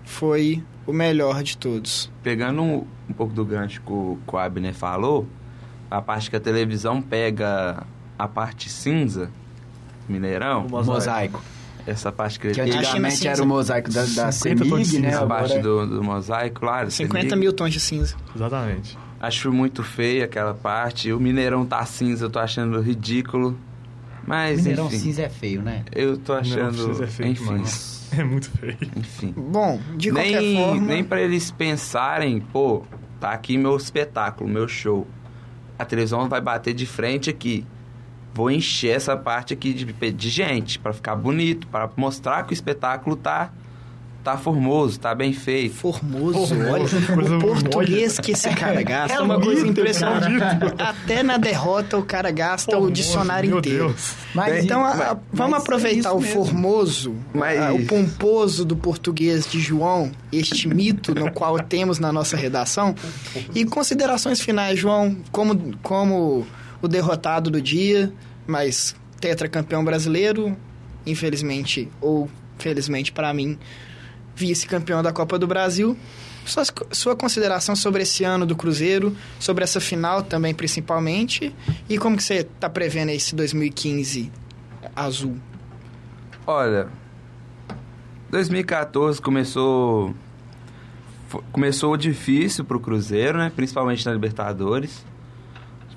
foi 0.03 0.63
o 0.85 0.93
melhor 0.93 1.43
de 1.43 1.57
todos. 1.57 2.11
Pegando 2.23 2.61
um, 2.61 2.87
um 3.09 3.13
pouco 3.13 3.33
do 3.33 3.45
gancho 3.45 3.81
que 3.81 3.91
o, 3.91 4.17
que 4.27 4.35
o 4.35 4.37
Abner 4.39 4.73
falou, 4.73 5.27
a 5.89 6.01
parte 6.01 6.29
que 6.29 6.35
a 6.35 6.39
televisão 6.39 7.01
pega 7.01 7.83
a 8.17 8.27
parte 8.27 8.69
cinza, 8.69 9.29
Mineirão... 10.07 10.65
O 10.67 10.83
mosaico. 10.83 11.41
Essa 11.85 12.11
parte 12.11 12.39
que... 12.39 12.51
Que 12.51 12.61
antigamente 12.61 13.27
era 13.27 13.41
o 13.41 13.45
mosaico 13.45 13.91
da, 13.91 14.05
da 14.05 14.31
CEMIG, 14.31 14.99
né? 14.99 15.15
A 15.15 15.25
parte 15.25 15.59
do, 15.59 15.85
do 15.87 16.03
mosaico, 16.03 16.59
claro. 16.59 16.91
50 16.91 17.21
CEMIG. 17.21 17.39
mil 17.39 17.53
tons 17.53 17.73
de 17.73 17.79
cinza. 17.79 18.15
Exatamente. 18.35 18.97
Acho 19.19 19.51
muito 19.51 19.83
feia 19.83 20.25
aquela 20.25 20.53
parte. 20.53 21.11
O 21.11 21.19
Mineirão 21.19 21.65
tá 21.65 21.85
cinza, 21.85 22.25
eu 22.25 22.29
tô 22.29 22.39
achando 22.39 22.79
ridículo. 22.81 23.57
Mas, 24.25 24.57
Mineirão 24.59 24.87
enfim, 24.87 24.99
cinza 24.99 25.23
é 25.23 25.29
feio, 25.29 25.61
né? 25.61 25.83
Eu 25.91 26.17
tô 26.17 26.33
achando... 26.33 26.73
cinza 26.73 27.03
é 27.03 27.07
feio 27.07 27.31
enfim. 27.31 27.43
Demais. 27.43 28.01
É 28.11 28.25
muito 28.25 28.51
feio. 28.51 28.77
Enfim. 28.97 29.33
Bom, 29.37 29.79
de 29.95 30.11
nem, 30.11 30.33
qualquer 30.33 30.55
forma... 30.57 30.81
Nem 30.81 31.01
pra 31.01 31.21
eles 31.21 31.49
pensarem, 31.49 32.41
pô, 32.41 32.83
tá 33.21 33.31
aqui 33.31 33.57
meu 33.57 33.77
espetáculo, 33.77 34.49
meu 34.49 34.67
show. 34.67 35.07
A 35.79 35.85
televisão 35.85 36.27
vai 36.27 36.41
bater 36.41 36.73
de 36.73 36.85
frente 36.85 37.29
aqui. 37.29 37.65
Vou 38.33 38.51
encher 38.51 38.97
essa 38.97 39.15
parte 39.15 39.53
aqui 39.53 39.73
de, 39.73 39.85
de 40.11 40.29
gente, 40.29 40.77
para 40.77 40.91
ficar 40.91 41.15
bonito, 41.15 41.67
para 41.67 41.89
mostrar 41.95 42.43
que 42.43 42.51
o 42.51 42.53
espetáculo 42.53 43.15
tá 43.15 43.53
tá 44.23 44.37
formoso, 44.37 44.99
tá 44.99 45.13
bem 45.15 45.33
feito. 45.33 45.75
Formoso, 45.75 46.47
formoso 46.47 46.71
olha, 46.71 47.35
o 47.35 47.39
português 47.39 48.19
que 48.19 48.31
esse 48.31 48.49
cara 48.51 48.81
gasta 48.83 49.17
é, 49.17 49.19
é 49.19 49.21
uma 49.21 49.39
coisa 49.39 49.67
impressionante. 49.67 50.43
Até 50.77 51.23
na 51.23 51.37
derrota 51.37 51.97
o 51.97 52.03
cara 52.03 52.31
gasta 52.31 52.71
formoso, 52.71 52.91
o 52.91 52.93
dicionário 52.93 53.57
inteiro. 53.57 53.87
Deus. 53.87 54.13
Mas, 54.33 54.63
então, 54.63 54.81
mas, 54.81 55.01
a, 55.01 55.17
vamos 55.31 55.51
mas 55.53 55.63
aproveitar 55.63 56.13
o 56.13 56.21
formoso, 56.21 57.15
a, 57.33 57.73
o 57.73 57.85
pomposo 57.85 58.63
do 58.63 58.75
português 58.75 59.45
de 59.49 59.59
João, 59.59 60.11
este 60.31 60.67
mito 60.67 61.13
no 61.15 61.31
qual 61.31 61.59
temos 61.59 61.99
na 61.99 62.11
nossa 62.11 62.37
redação. 62.37 62.95
E 63.55 63.65
considerações 63.65 64.39
finais, 64.39 64.79
João, 64.79 65.17
como, 65.31 65.75
como 65.81 66.45
o 66.81 66.87
derrotado 66.87 67.49
do 67.49 67.61
dia, 67.61 68.11
mas 68.45 68.95
tetracampeão 69.19 69.83
brasileiro, 69.83 70.55
infelizmente 71.05 71.89
ou 71.99 72.29
felizmente 72.57 73.11
para 73.11 73.33
mim, 73.33 73.57
vice-campeão 74.35 75.03
da 75.03 75.11
Copa 75.11 75.37
do 75.37 75.47
Brasil. 75.47 75.97
Sua, 76.45 76.63
sua 76.91 77.15
consideração 77.15 77.75
sobre 77.75 78.01
esse 78.01 78.23
ano 78.23 78.45
do 78.45 78.55
Cruzeiro, 78.55 79.15
sobre 79.39 79.63
essa 79.63 79.79
final 79.79 80.23
também, 80.23 80.53
principalmente, 80.53 81.55
e 81.87 81.97
como 81.97 82.17
que 82.17 82.23
você 82.23 82.37
está 82.37 82.69
prevendo 82.69 83.09
esse 83.09 83.35
2015 83.35 84.31
azul? 84.95 85.37
Olha, 86.47 86.89
2014 88.31 89.21
começou 89.21 90.15
começou 91.51 91.95
difícil 91.95 92.65
para 92.65 92.75
o 92.75 92.79
Cruzeiro, 92.79 93.37
né? 93.37 93.51
Principalmente 93.55 94.05
na 94.05 94.11
Libertadores. 94.11 95.05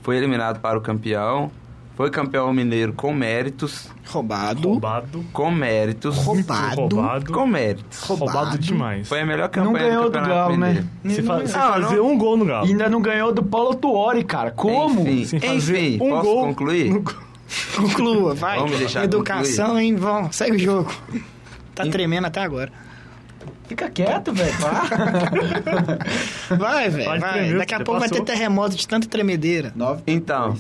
Foi 0.03 0.17
eliminado 0.17 0.61
para 0.61 0.79
o 0.79 0.81
campeão. 0.83 1.51
Foi 1.97 2.11
campeão 2.11 2.53
mineiro 2.53 2.93
com 2.93 3.13
méritos. 3.13 3.89
Roubado. 4.09 4.69
Roubado. 4.69 5.25
Com 5.33 5.51
méritos. 5.51 6.17
Roubado. 6.17 6.81
Roubado. 6.81 7.33
Com 7.33 7.47
méritos. 7.47 8.01
Roubado, 8.01 8.33
roubado 8.33 8.59
demais. 8.59 9.09
Foi 9.09 9.21
a 9.21 9.27
melhor 9.27 9.49
campanha 9.49 9.73
não 9.73 9.89
ganhou 9.89 10.11
do, 10.11 10.19
do 10.21 10.27
Galo, 10.29 10.57
né? 10.57 10.85
Você 11.05 11.23
fa 11.23 11.47
fazer 11.47 12.01
um 12.01 12.19
gol 12.19 12.37
no 12.37 12.45
Galo. 12.45 12.67
E 12.67 12.71
ainda 12.71 12.89
não 12.89 13.01
ganhou 13.01 13.33
do 13.33 13.45
Paulo 13.45 13.75
Tuori, 13.77 14.25
cara. 14.25 14.51
Como? 14.51 15.09
Enfim, 15.09 15.39
Sem 15.39 15.57
enfim 15.57 15.99
um 16.03 16.11
posso 16.11 16.23
gol 16.23 16.45
concluir? 16.47 17.03
Conclua, 17.77 18.35
vai. 18.35 18.59
Vamos 18.59 18.79
deixar 18.79 19.05
Educação, 19.05 19.67
concluir. 19.67 19.85
hein? 19.85 19.97
Vamos, 19.97 20.35
segue 20.35 20.57
o 20.57 20.59
jogo. 20.59 20.93
Tá 21.75 21.87
tremendo 21.87 22.27
até 22.27 22.41
agora. 22.43 22.73
Fica 23.75 23.91
quieto, 23.91 24.33
velho. 24.33 24.55
vai, 26.57 26.89
velho. 26.89 27.21
Vai. 27.21 27.55
Daqui 27.55 27.75
a 27.75 27.79
pouco 27.79 28.01
passou. 28.01 28.19
vai 28.19 28.19
ter 28.27 28.33
terremoto 28.33 28.77
de 28.77 28.87
tanta 28.87 29.09
tremedeira. 29.09 29.73
Nove. 29.75 30.05
Então. 30.07 30.57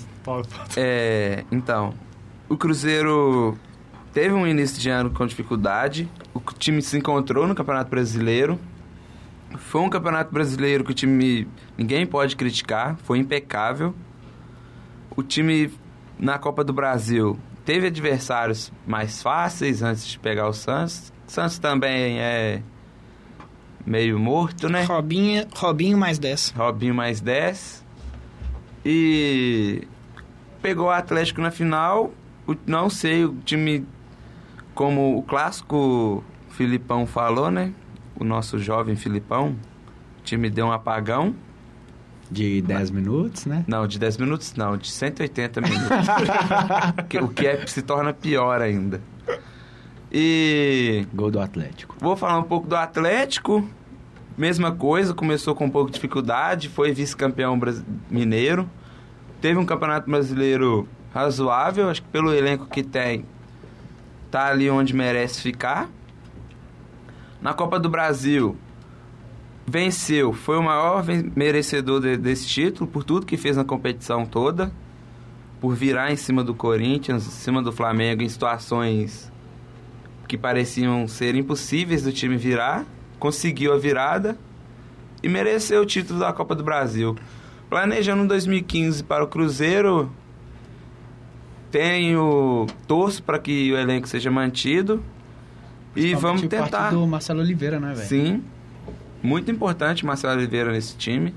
É, 0.76 1.44
então. 1.52 1.94
O 2.48 2.56
Cruzeiro 2.56 3.56
teve 4.12 4.34
um 4.34 4.44
início 4.44 4.82
de 4.82 4.90
ano 4.90 5.10
com 5.10 5.24
dificuldade. 5.26 6.08
O 6.34 6.40
time 6.58 6.82
se 6.82 6.98
encontrou 6.98 7.46
no 7.46 7.54
Campeonato 7.54 7.88
Brasileiro. 7.88 8.58
Foi 9.58 9.80
um 9.80 9.88
campeonato 9.88 10.34
brasileiro 10.34 10.82
que 10.82 10.90
o 10.90 10.94
time 10.94 11.46
ninguém 11.78 12.04
pode 12.04 12.34
criticar, 12.34 12.96
foi 13.04 13.18
impecável. 13.18 13.94
O 15.16 15.22
time 15.22 15.72
na 16.18 16.36
Copa 16.36 16.64
do 16.64 16.72
Brasil 16.72 17.38
teve 17.64 17.86
adversários 17.86 18.72
mais 18.84 19.22
fáceis 19.22 19.82
antes 19.82 20.04
de 20.04 20.18
pegar 20.18 20.48
o 20.48 20.52
Santos. 20.52 21.12
O 21.28 21.30
Santos 21.30 21.60
também 21.60 22.18
é 22.18 22.60
meio 23.86 24.18
morto, 24.18 24.68
né? 24.68 24.84
Robinho, 24.84 25.46
Robinho 25.54 25.98
mais 25.98 26.18
10. 26.18 26.54
Robinho 26.56 26.94
mais 26.94 27.20
10. 27.20 27.84
E 28.84 29.86
pegou 30.62 30.86
o 30.86 30.90
Atlético 30.90 31.40
na 31.40 31.50
final. 31.50 32.12
não 32.66 32.88
sei, 32.88 33.24
o 33.24 33.34
time, 33.44 33.86
como 34.74 35.18
o 35.18 35.22
clássico 35.22 36.24
Filipão 36.50 37.06
falou, 37.06 37.50
né? 37.50 37.72
O 38.16 38.24
nosso 38.24 38.58
jovem 38.58 38.96
Filipão. 38.96 39.56
O 40.20 40.22
time 40.22 40.48
deu 40.48 40.66
um 40.66 40.72
apagão. 40.72 41.34
De 42.30 42.62
10 42.62 42.90
minutos, 42.90 43.44
né? 43.44 43.64
Não, 43.68 43.86
de 43.86 43.98
10 43.98 44.16
minutos 44.16 44.54
não, 44.54 44.78
de 44.78 44.90
180 44.90 45.60
minutos. 45.60 45.86
o 47.22 47.28
que 47.28 47.46
é, 47.46 47.66
se 47.66 47.82
torna 47.82 48.14
pior 48.14 48.62
ainda. 48.62 49.00
E. 50.16 51.08
Gol 51.12 51.32
do 51.32 51.40
Atlético. 51.40 51.96
Vou 51.98 52.14
falar 52.14 52.38
um 52.38 52.44
pouco 52.44 52.68
do 52.68 52.76
Atlético. 52.76 53.68
Mesma 54.38 54.70
coisa, 54.70 55.12
começou 55.12 55.56
com 55.56 55.64
um 55.64 55.70
pouco 55.70 55.90
de 55.90 55.94
dificuldade, 55.94 56.68
foi 56.68 56.92
vice-campeão 56.92 57.58
mineiro. 58.08 58.70
Teve 59.40 59.58
um 59.58 59.66
campeonato 59.66 60.08
brasileiro 60.08 60.88
razoável, 61.12 61.90
acho 61.90 62.00
que 62.00 62.08
pelo 62.08 62.32
elenco 62.32 62.66
que 62.66 62.84
tem, 62.84 63.24
tá 64.30 64.46
ali 64.46 64.70
onde 64.70 64.94
merece 64.94 65.42
ficar. 65.42 65.88
Na 67.42 67.52
Copa 67.52 67.80
do 67.80 67.88
Brasil, 67.88 68.56
venceu, 69.66 70.32
foi 70.32 70.58
o 70.58 70.62
maior 70.62 71.04
merecedor 71.34 72.00
de, 72.00 72.16
desse 72.16 72.46
título, 72.46 72.88
por 72.88 73.02
tudo 73.02 73.26
que 73.26 73.36
fez 73.36 73.56
na 73.56 73.64
competição 73.64 74.24
toda, 74.24 74.72
por 75.60 75.74
virar 75.74 76.12
em 76.12 76.16
cima 76.16 76.44
do 76.44 76.54
Corinthians, 76.54 77.26
em 77.26 77.30
cima 77.30 77.60
do 77.60 77.72
Flamengo, 77.72 78.22
em 78.22 78.28
situações 78.28 79.33
que 80.26 80.36
pareciam 80.36 81.06
ser 81.06 81.34
impossíveis 81.34 82.02
do 82.02 82.12
time 82.12 82.36
virar 82.36 82.84
conseguiu 83.18 83.72
a 83.72 83.78
virada 83.78 84.36
e 85.22 85.28
mereceu 85.28 85.80
o 85.80 85.86
título 85.86 86.20
da 86.20 86.32
Copa 86.32 86.54
do 86.54 86.62
Brasil. 86.62 87.16
Planejando 87.70 88.28
2015 88.28 89.02
para 89.04 89.24
o 89.24 89.26
Cruzeiro, 89.26 90.12
tenho 91.70 92.66
torço 92.86 93.22
para 93.22 93.38
que 93.38 93.72
o 93.72 93.76
elenco 93.78 94.06
seja 94.06 94.30
mantido 94.30 95.02
e 95.96 96.14
vamos 96.14 96.42
tentar. 96.42 96.90
do 96.90 97.06
Marcelo 97.06 97.40
Oliveira, 97.40 97.80
né, 97.80 97.94
velho? 97.94 98.06
Sim, 98.06 98.44
muito 99.22 99.50
importante 99.50 100.04
Marcelo 100.04 100.34
Oliveira 100.34 100.70
nesse 100.70 100.94
time. 100.96 101.34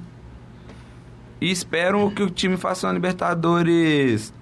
E 1.40 1.50
espero 1.50 2.12
que 2.12 2.24
o 2.24 2.30
time 2.30 2.58
faça 2.58 2.88
uma 2.88 2.94
Libertadores 2.94 4.34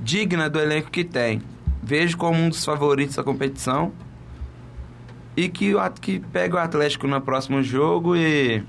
digna 0.00 0.50
do 0.50 0.58
elenco 0.58 0.90
que 0.90 1.04
tem. 1.04 1.40
Vejo 1.84 2.16
como 2.16 2.38
um 2.38 2.48
dos 2.48 2.64
favoritos 2.64 3.16
da 3.16 3.22
competição 3.22 3.92
e 5.36 5.48
que, 5.50 5.74
que 6.00 6.18
pega 6.18 6.56
o 6.56 6.58
Atlético 6.58 7.06
no 7.06 7.20
próximo 7.20 7.62
jogo 7.62 8.16
e 8.16 8.62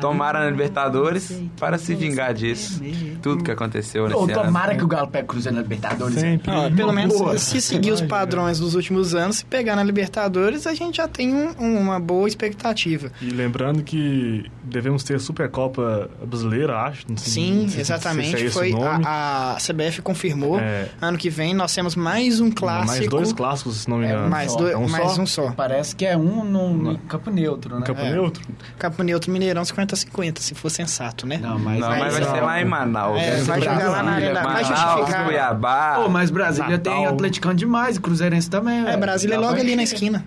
tomara 0.00 0.40
na 0.40 0.50
Libertadores 0.50 1.40
para 1.58 1.78
se 1.78 1.94
vingar 1.94 2.34
disso. 2.34 2.82
Tudo 3.22 3.42
que 3.42 3.50
aconteceu 3.50 4.08
nesse 4.08 4.32
ano. 4.32 4.44
Tomara 4.44 4.76
que 4.76 4.84
o 4.84 4.86
Galo 4.86 5.08
pegue 5.08 5.24
o 5.24 5.28
Cruzeiro 5.28 5.56
na 5.56 5.62
Libertadores. 5.62 6.18
Sempre. 6.18 6.50
Ah, 6.50 6.70
pelo 6.74 6.92
menos 6.92 7.16
boa. 7.16 7.38
se 7.38 7.60
seguir 7.60 7.92
os 7.92 8.00
padrões 8.00 8.58
dos 8.58 8.74
últimos 8.74 9.14
anos, 9.14 9.38
se 9.38 9.44
pegar 9.44 9.76
na 9.76 9.82
Libertadores, 9.82 10.66
a 10.66 10.74
gente 10.74 10.96
já 10.96 11.08
tem 11.08 11.34
um, 11.34 11.52
uma 11.58 11.98
boa 11.98 12.28
expectativa. 12.28 13.10
E 13.20 13.30
lembrando 13.30 13.82
que 13.82 14.50
devemos 14.62 15.02
ter 15.02 15.16
a 15.16 15.18
Supercopa 15.18 16.10
Brasileira, 16.24 16.78
acho. 16.80 17.06
Sim, 17.16 17.68
se, 17.68 17.80
exatamente. 17.80 18.38
Se, 18.38 18.46
é 18.46 18.50
Foi 18.50 18.72
a, 18.72 19.54
a, 19.54 19.56
CBF 19.56 20.02
confirmou. 20.02 20.58
É. 20.58 20.88
Ano 21.00 21.18
que 21.18 21.30
vem 21.30 21.54
nós 21.54 21.74
temos 21.74 21.94
mais 21.94 22.40
um 22.40 22.50
clássico. 22.50 22.98
Mais 22.98 23.08
dois 23.08 23.32
clássicos, 23.32 23.76
se 23.76 23.90
não 23.90 23.98
me 23.98 24.06
engano. 24.06 24.26
É, 24.26 24.28
mais, 24.28 24.54
dois, 24.54 24.72
é 24.72 24.76
um, 24.76 24.88
mais 24.88 25.12
só? 25.12 25.22
um 25.22 25.26
só. 25.26 25.52
Parece 25.52 25.94
que 25.94 26.04
é 26.04 26.16
um 26.16 26.44
no, 26.44 26.74
no 26.74 26.98
Campo 26.98 27.30
Neutro, 27.30 27.78
né? 27.78 27.86
Campo 27.86 28.00
é. 28.00 28.12
Neutro? 28.12 28.42
Campo 28.78 29.02
Neutro 29.02 29.30
Mineirão 29.30 29.64
50-50, 29.72 30.38
se 30.38 30.54
for 30.54 30.70
sensato, 30.70 31.26
né? 31.26 31.38
Não, 31.38 31.58
mas, 31.58 31.80
não, 31.80 31.88
mas 31.88 32.18
vai 32.18 32.24
ser 32.24 32.40
lá 32.40 32.60
em 32.60 32.64
Manaus. 32.64 33.20
É, 33.20 33.42
vai 33.42 33.60
jogar 33.60 33.88
lá 33.90 34.02
na 34.02 34.12
arena. 34.12 34.42
Vai 34.42 34.64
justificar. 34.64 35.24
Cuiabá. 35.24 35.94
Pô, 36.02 36.08
mas 36.08 36.30
Brasília 36.30 36.70
Natal. 36.70 36.94
tem 36.94 37.06
atleticano 37.06 37.54
demais, 37.54 37.96
e 37.96 38.00
Cruzeirense 38.00 38.48
também. 38.48 38.86
É, 38.86 38.96
Brasília 38.96 39.34
é 39.34 39.38
logo 39.38 39.58
ali 39.58 39.76
na 39.76 39.82
esquina. 39.82 40.24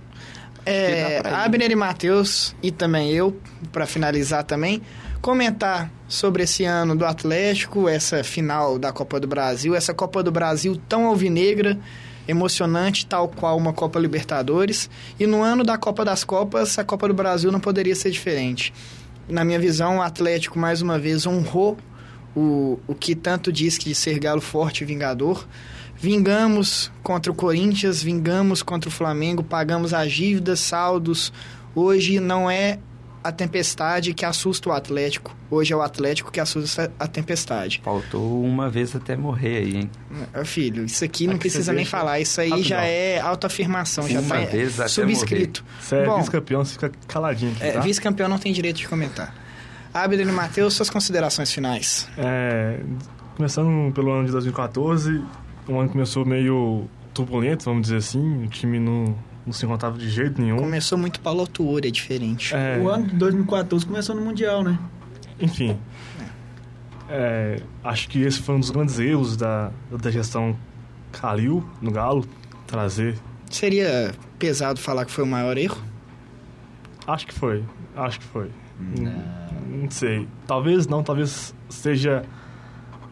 É, 0.65 1.21
Abner 1.27 1.71
e 1.71 1.75
Matheus, 1.75 2.55
e 2.61 2.71
também 2.71 3.11
eu, 3.11 3.35
para 3.71 3.87
finalizar 3.87 4.43
também, 4.43 4.81
comentar 5.19 5.89
sobre 6.07 6.43
esse 6.43 6.65
ano 6.65 6.95
do 6.95 7.05
Atlético, 7.05 7.87
essa 7.87 8.23
final 8.23 8.77
da 8.77 8.91
Copa 8.91 9.19
do 9.19 9.27
Brasil, 9.27 9.75
essa 9.75 9.93
Copa 9.93 10.21
do 10.21 10.31
Brasil 10.31 10.79
tão 10.87 11.05
alvinegra, 11.05 11.79
emocionante, 12.27 13.05
tal 13.05 13.27
qual 13.27 13.57
uma 13.57 13.73
Copa 13.73 13.99
Libertadores. 13.99 14.89
E 15.19 15.25
no 15.25 15.41
ano 15.41 15.63
da 15.63 15.77
Copa 15.77 16.05
das 16.05 16.23
Copas, 16.23 16.77
a 16.77 16.83
Copa 16.83 17.07
do 17.07 17.13
Brasil 17.13 17.51
não 17.51 17.59
poderia 17.59 17.95
ser 17.95 18.11
diferente. 18.11 18.73
Na 19.31 19.45
minha 19.45 19.57
visão, 19.57 19.99
o 19.99 20.01
Atlético 20.01 20.59
mais 20.59 20.81
uma 20.81 20.99
vez 20.99 21.25
honrou 21.25 21.77
o, 22.35 22.77
o 22.85 22.93
que 22.93 23.15
tanto 23.15 23.49
diz 23.49 23.77
que 23.77 23.95
ser 23.95 24.19
galo 24.19 24.41
forte 24.41 24.83
e 24.83 24.85
vingador. 24.85 25.47
Vingamos 25.95 26.91
contra 27.01 27.31
o 27.31 27.35
Corinthians, 27.35 28.03
vingamos 28.03 28.61
contra 28.61 28.89
o 28.89 28.91
Flamengo, 28.91 29.41
pagamos 29.41 29.93
as 29.93 30.11
dívidas, 30.11 30.59
saldos. 30.59 31.31
Hoje 31.73 32.19
não 32.19 32.51
é 32.51 32.79
a 33.23 33.31
tempestade 33.31 34.13
que 34.13 34.25
assusta 34.25 34.69
o 34.69 34.71
Atlético. 34.71 35.35
Hoje 35.49 35.73
é 35.73 35.75
o 35.75 35.81
Atlético 35.81 36.31
que 36.31 36.39
assusta 36.39 36.91
a 36.99 37.07
tempestade. 37.07 37.81
Faltou 37.83 38.43
uma 38.43 38.69
vez 38.69 38.95
até 38.95 39.15
morrer 39.15 39.57
aí, 39.57 39.75
hein? 39.77 39.91
Ah, 40.33 40.43
filho, 40.43 40.85
isso 40.85 41.03
aqui 41.03 41.27
não 41.27 41.37
precisa 41.37 41.71
nem 41.71 41.85
falar. 41.85 42.19
Isso 42.19 42.41
aí 42.41 42.63
já 42.63 42.83
é 42.83 43.19
autoafirmação, 43.19 44.07
já 44.07 44.19
uma 44.19 44.39
tá 44.39 44.45
vez 44.45 44.75
subscrito. 44.87 45.63
Você 45.79 45.95
é 45.97 46.17
vice-campeão, 46.17 46.65
você 46.65 46.73
fica 46.73 46.91
caladinho 47.07 47.51
aqui, 47.51 47.63
é, 47.63 47.71
tá? 47.73 47.79
Vice-campeão 47.81 48.27
não 48.27 48.39
tem 48.39 48.51
direito 48.51 48.77
de 48.77 48.87
comentar. 48.87 49.35
E 49.93 50.25
Matheus, 50.25 50.73
suas 50.73 50.89
considerações 50.89 51.51
finais. 51.51 52.07
É, 52.17 52.79
começando 53.35 53.91
pelo 53.93 54.11
ano 54.11 54.25
de 54.25 54.31
2014, 54.31 55.21
o 55.67 55.77
ano 55.77 55.89
começou 55.89 56.25
meio 56.25 56.87
turbulento, 57.13 57.65
vamos 57.65 57.83
dizer 57.83 57.97
assim. 57.97 58.45
O 58.45 58.47
time 58.47 58.79
não, 58.79 59.15
não 59.51 59.53
se 59.53 59.65
encontrava 59.65 59.97
de 59.97 60.09
jeito 60.09 60.41
nenhum. 60.41 60.57
Começou 60.57 60.97
muito 60.97 61.19
Paulo 61.19 61.47
é 61.83 61.91
diferente. 61.91 62.55
É... 62.55 62.79
O 62.79 62.89
ano 62.89 63.07
de 63.07 63.15
2014 63.15 63.85
começou 63.85 64.15
no 64.15 64.21
Mundial, 64.21 64.63
né? 64.63 64.79
Enfim. 65.39 65.77
É, 67.09 67.61
acho 67.83 68.07
que 68.07 68.21
esse 68.21 68.39
foi 68.39 68.55
um 68.55 68.59
dos 68.61 68.69
grandes 68.69 68.97
erros 68.97 69.35
da, 69.35 69.71
da 69.91 70.09
gestão 70.09 70.55
Calil 71.11 71.67
no 71.81 71.91
Galo, 71.91 72.25
trazer. 72.65 73.17
Seria 73.49 74.13
pesado 74.39 74.79
falar 74.79 75.03
que 75.03 75.11
foi 75.11 75.25
o 75.25 75.27
maior 75.27 75.57
erro? 75.57 75.83
Acho 77.05 77.27
que 77.27 77.33
foi. 77.33 77.65
Acho 77.93 78.19
que 78.21 78.25
foi. 78.25 78.49
Não. 78.79 79.81
Não 79.81 79.91
sei. 79.91 80.25
Talvez 80.47 80.87
não, 80.87 81.03
talvez 81.03 81.53
seja 81.67 82.23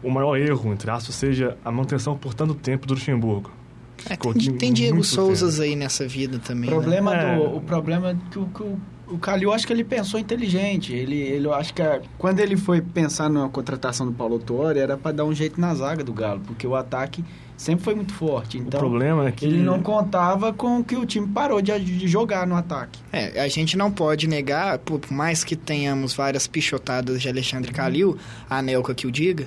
o 0.02 0.10
maior 0.10 0.36
erro, 0.36 0.72
entre 0.72 0.90
aspas, 0.90 1.14
seja 1.14 1.58
a 1.62 1.70
manutenção 1.70 2.16
por 2.16 2.32
tanto 2.32 2.54
tempo 2.54 2.86
do 2.86 2.94
Luxemburgo. 2.94 3.59
É, 4.08 4.16
tem, 4.16 4.56
tem 4.56 4.72
Diego 4.72 5.02
Souzas 5.04 5.60
aí 5.60 5.76
nessa 5.76 6.06
vida 6.06 6.38
também. 6.38 6.70
O 6.70 6.72
problema, 6.72 7.10
né? 7.12 7.36
do, 7.36 7.42
é. 7.42 7.48
o 7.48 7.60
problema 7.60 8.10
é 8.10 8.16
que 8.30 8.38
o, 8.38 8.46
que 8.46 8.62
o, 8.62 8.78
o 9.08 9.18
Calil, 9.18 9.52
acho 9.52 9.66
que 9.66 9.72
ele 9.72 9.84
pensou 9.84 10.18
inteligente. 10.18 10.92
Ele, 10.94 11.16
ele 11.16 11.46
eu 11.46 11.54
acho 11.54 11.74
que 11.74 11.82
a, 11.82 12.00
quando 12.16 12.40
ele 12.40 12.56
foi 12.56 12.80
pensar 12.80 13.28
na 13.28 13.48
contratação 13.48 14.06
do 14.06 14.12
Paulo 14.12 14.38
Tuori, 14.38 14.78
era 14.78 14.96
para 14.96 15.12
dar 15.12 15.24
um 15.24 15.34
jeito 15.34 15.60
na 15.60 15.74
zaga 15.74 16.02
do 16.02 16.12
Galo, 16.12 16.40
porque 16.46 16.66
o 16.66 16.74
ataque 16.74 17.24
sempre 17.56 17.84
foi 17.84 17.94
muito 17.94 18.14
forte. 18.14 18.56
Então, 18.56 18.80
o 18.80 18.82
problema 18.82 19.28
é 19.28 19.32
que 19.32 19.44
ele 19.44 19.62
não 19.62 19.82
contava 19.82 20.52
com 20.52 20.82
que 20.82 20.96
o 20.96 21.04
time 21.04 21.26
parou 21.28 21.60
de, 21.60 21.78
de 21.78 22.08
jogar 22.08 22.46
no 22.46 22.56
ataque. 22.56 22.98
É, 23.12 23.40
a 23.40 23.48
gente 23.48 23.76
não 23.76 23.90
pode 23.90 24.26
negar, 24.26 24.78
por 24.78 25.00
mais 25.10 25.44
que 25.44 25.54
tenhamos 25.54 26.14
várias 26.14 26.46
pichotadas 26.46 27.20
de 27.20 27.28
Alexandre 27.28 27.70
Calil, 27.70 28.16
a 28.48 28.62
Nelca 28.62 28.94
que 28.94 29.06
o 29.06 29.12
diga, 29.12 29.46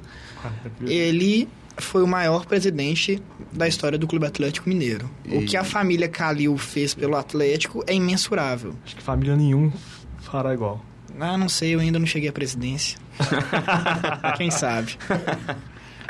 ele 0.86 1.48
foi 1.78 2.04
o 2.04 2.08
maior 2.08 2.46
presidente 2.46 3.22
da 3.52 3.68
história 3.68 3.98
do 3.98 4.08
Clube 4.08 4.26
Atlético 4.26 4.70
Mineiro. 4.70 5.10
E... 5.26 5.38
O 5.38 5.46
que 5.46 5.58
a 5.58 5.64
família 5.64 6.08
Calil 6.08 6.58
fez 6.58 6.94
pelo 6.94 7.16
Atlético 7.16 7.84
é 7.88 7.94
imensurável. 7.94 8.76
Acho 8.86 8.96
que 8.96 9.02
família 9.02 9.36
nenhum 9.36 9.72
fará 10.20 10.54
igual. 10.54 10.84
Ah, 11.20 11.38
não 11.38 11.48
sei, 11.48 11.76
eu 11.76 11.80
ainda 11.80 12.00
não 12.00 12.08
cheguei 12.08 12.30
à 12.30 12.34
presidência. 12.34 12.98
Quem 14.38 14.50
sabe? 14.50 14.98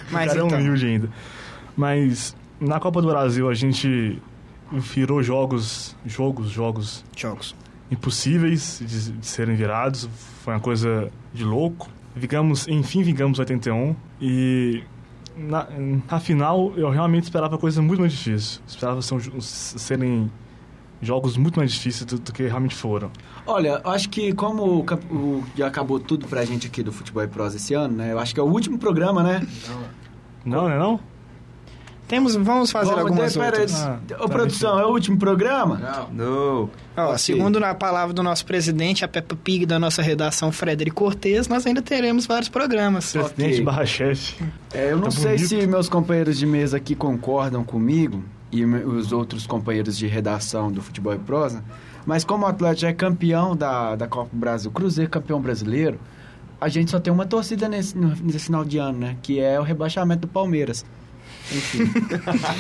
Mas 0.10 0.32
o 0.32 0.36
cara 0.36 0.46
então... 0.46 0.58
é 0.58 0.62
humilde 0.62 0.86
ainda. 0.86 1.10
Mas 1.76 2.36
na 2.60 2.80
Copa 2.80 3.02
do 3.02 3.08
Brasil 3.08 3.50
a 3.50 3.54
gente 3.54 4.22
virou 4.72 5.22
jogos, 5.22 5.96
jogos, 6.06 6.50
jogos, 6.50 7.04
jogos 7.16 7.56
impossíveis 7.92 8.82
de, 8.86 9.12
de 9.12 9.26
serem 9.26 9.56
virados. 9.56 10.10
Foi 10.44 10.54
uma 10.54 10.60
coisa 10.60 11.12
de 11.34 11.44
louco. 11.44 11.90
Vingamos, 12.16 12.68
enfim, 12.68 13.04
vingamos 13.04 13.40
81 13.40 13.96
e 14.22 14.84
na, 15.36 15.68
na 16.10 16.20
final 16.20 16.74
eu 16.76 16.90
realmente 16.90 17.24
esperava 17.24 17.58
coisa 17.58 17.82
muito 17.82 18.00
mais 18.00 18.12
difícil. 18.14 18.62
Esperava 18.68 19.02
são, 19.02 19.20
serem 19.40 20.32
jogos 21.02 21.38
muito 21.38 21.60
mais 21.60 21.72
difíceis 21.72 22.06
do, 22.06 22.20
do 22.20 22.32
que 22.32 22.44
realmente 22.44 22.76
foram. 22.76 23.12
Olha, 23.46 23.82
eu 23.84 23.92
acho 23.92 24.10
que 24.10 24.34
como 24.34 24.64
o, 24.64 24.86
o, 25.12 25.44
já 25.56 25.68
acabou 25.68 26.00
tudo 26.00 26.28
pra 26.28 26.46
gente 26.46 26.68
aqui 26.68 26.82
do 26.82 26.92
Futebol 26.92 27.24
e 27.24 27.28
Prosa 27.28 27.58
esse 27.58 27.74
ano, 27.74 27.96
né? 27.96 28.12
Eu 28.12 28.20
acho 28.20 28.34
que 28.34 28.40
é 28.40 28.44
o 28.44 28.48
último 28.48 28.78
programa, 28.78 29.22
né? 29.22 29.46
Não, 30.46 30.64
não 30.64 30.70
é 30.70 30.80
não? 30.80 31.00
Temos, 32.14 32.36
vamos 32.36 32.70
fazer 32.70 32.92
vamos 32.92 33.06
algumas 33.06 33.36
outras. 33.36 33.74
Ah, 33.74 34.00
Ô, 34.20 34.28
tá 34.28 34.30
produção, 34.30 34.80
é 34.80 34.86
o 34.86 34.90
último 34.90 35.18
programa? 35.18 36.08
Não. 36.12 36.70
Ó, 36.96 37.06
okay. 37.06 37.18
Segundo 37.18 37.58
a 37.64 37.74
palavra 37.74 38.14
do 38.14 38.22
nosso 38.22 38.46
presidente, 38.46 39.04
a 39.04 39.08
Peppa 39.08 39.36
Pig 39.36 39.66
da 39.66 39.80
nossa 39.80 40.04
redação, 40.04 40.52
Frederico 40.52 41.04
Cortes, 41.04 41.48
nós 41.48 41.66
ainda 41.66 41.82
teremos 41.82 42.28
vários 42.28 42.50
programas. 42.50 43.12
Presidente 43.12 43.54
okay. 43.54 43.64
barra 43.64 43.86
chefe. 43.88 44.44
É, 44.72 44.92
eu 44.92 44.98
não 44.98 45.06
tá 45.06 45.12
sei 45.12 45.38
bonito. 45.38 45.48
se 45.48 45.66
meus 45.66 45.90
companheiros 45.90 46.38
de 46.38 46.46
mesa 46.46 46.78
aqui 46.78 46.94
concordam 46.94 47.64
comigo 47.64 48.24
e 48.52 48.64
os 48.64 49.12
outros 49.12 49.48
companheiros 49.48 49.98
de 49.98 50.06
redação 50.06 50.72
do 50.72 50.84
Futebol 50.84 51.16
e 51.16 51.18
Prosa, 51.18 51.64
mas 52.06 52.24
como 52.24 52.46
o 52.46 52.48
Atlético 52.48 52.86
é 52.86 52.94
campeão 52.94 53.56
da, 53.56 53.96
da 53.96 54.08
Copa 54.08 54.30
Brasil, 54.32 54.70
Cruzeiro 54.70 55.10
campeão 55.10 55.42
brasileiro, 55.42 56.00
a 56.62 56.70
gente 56.70 56.92
só 56.92 57.00
tem 57.00 57.12
uma 57.12 57.26
torcida 57.26 57.68
nesse, 57.68 57.98
nesse 57.98 58.46
final 58.46 58.64
de 58.64 58.78
ano, 58.78 59.00
né? 59.00 59.18
Que 59.24 59.40
é 59.40 59.60
o 59.60 59.64
rebaixamento 59.64 60.22
do 60.22 60.28
Palmeiras. 60.28 60.86
Enfim. 61.52 61.92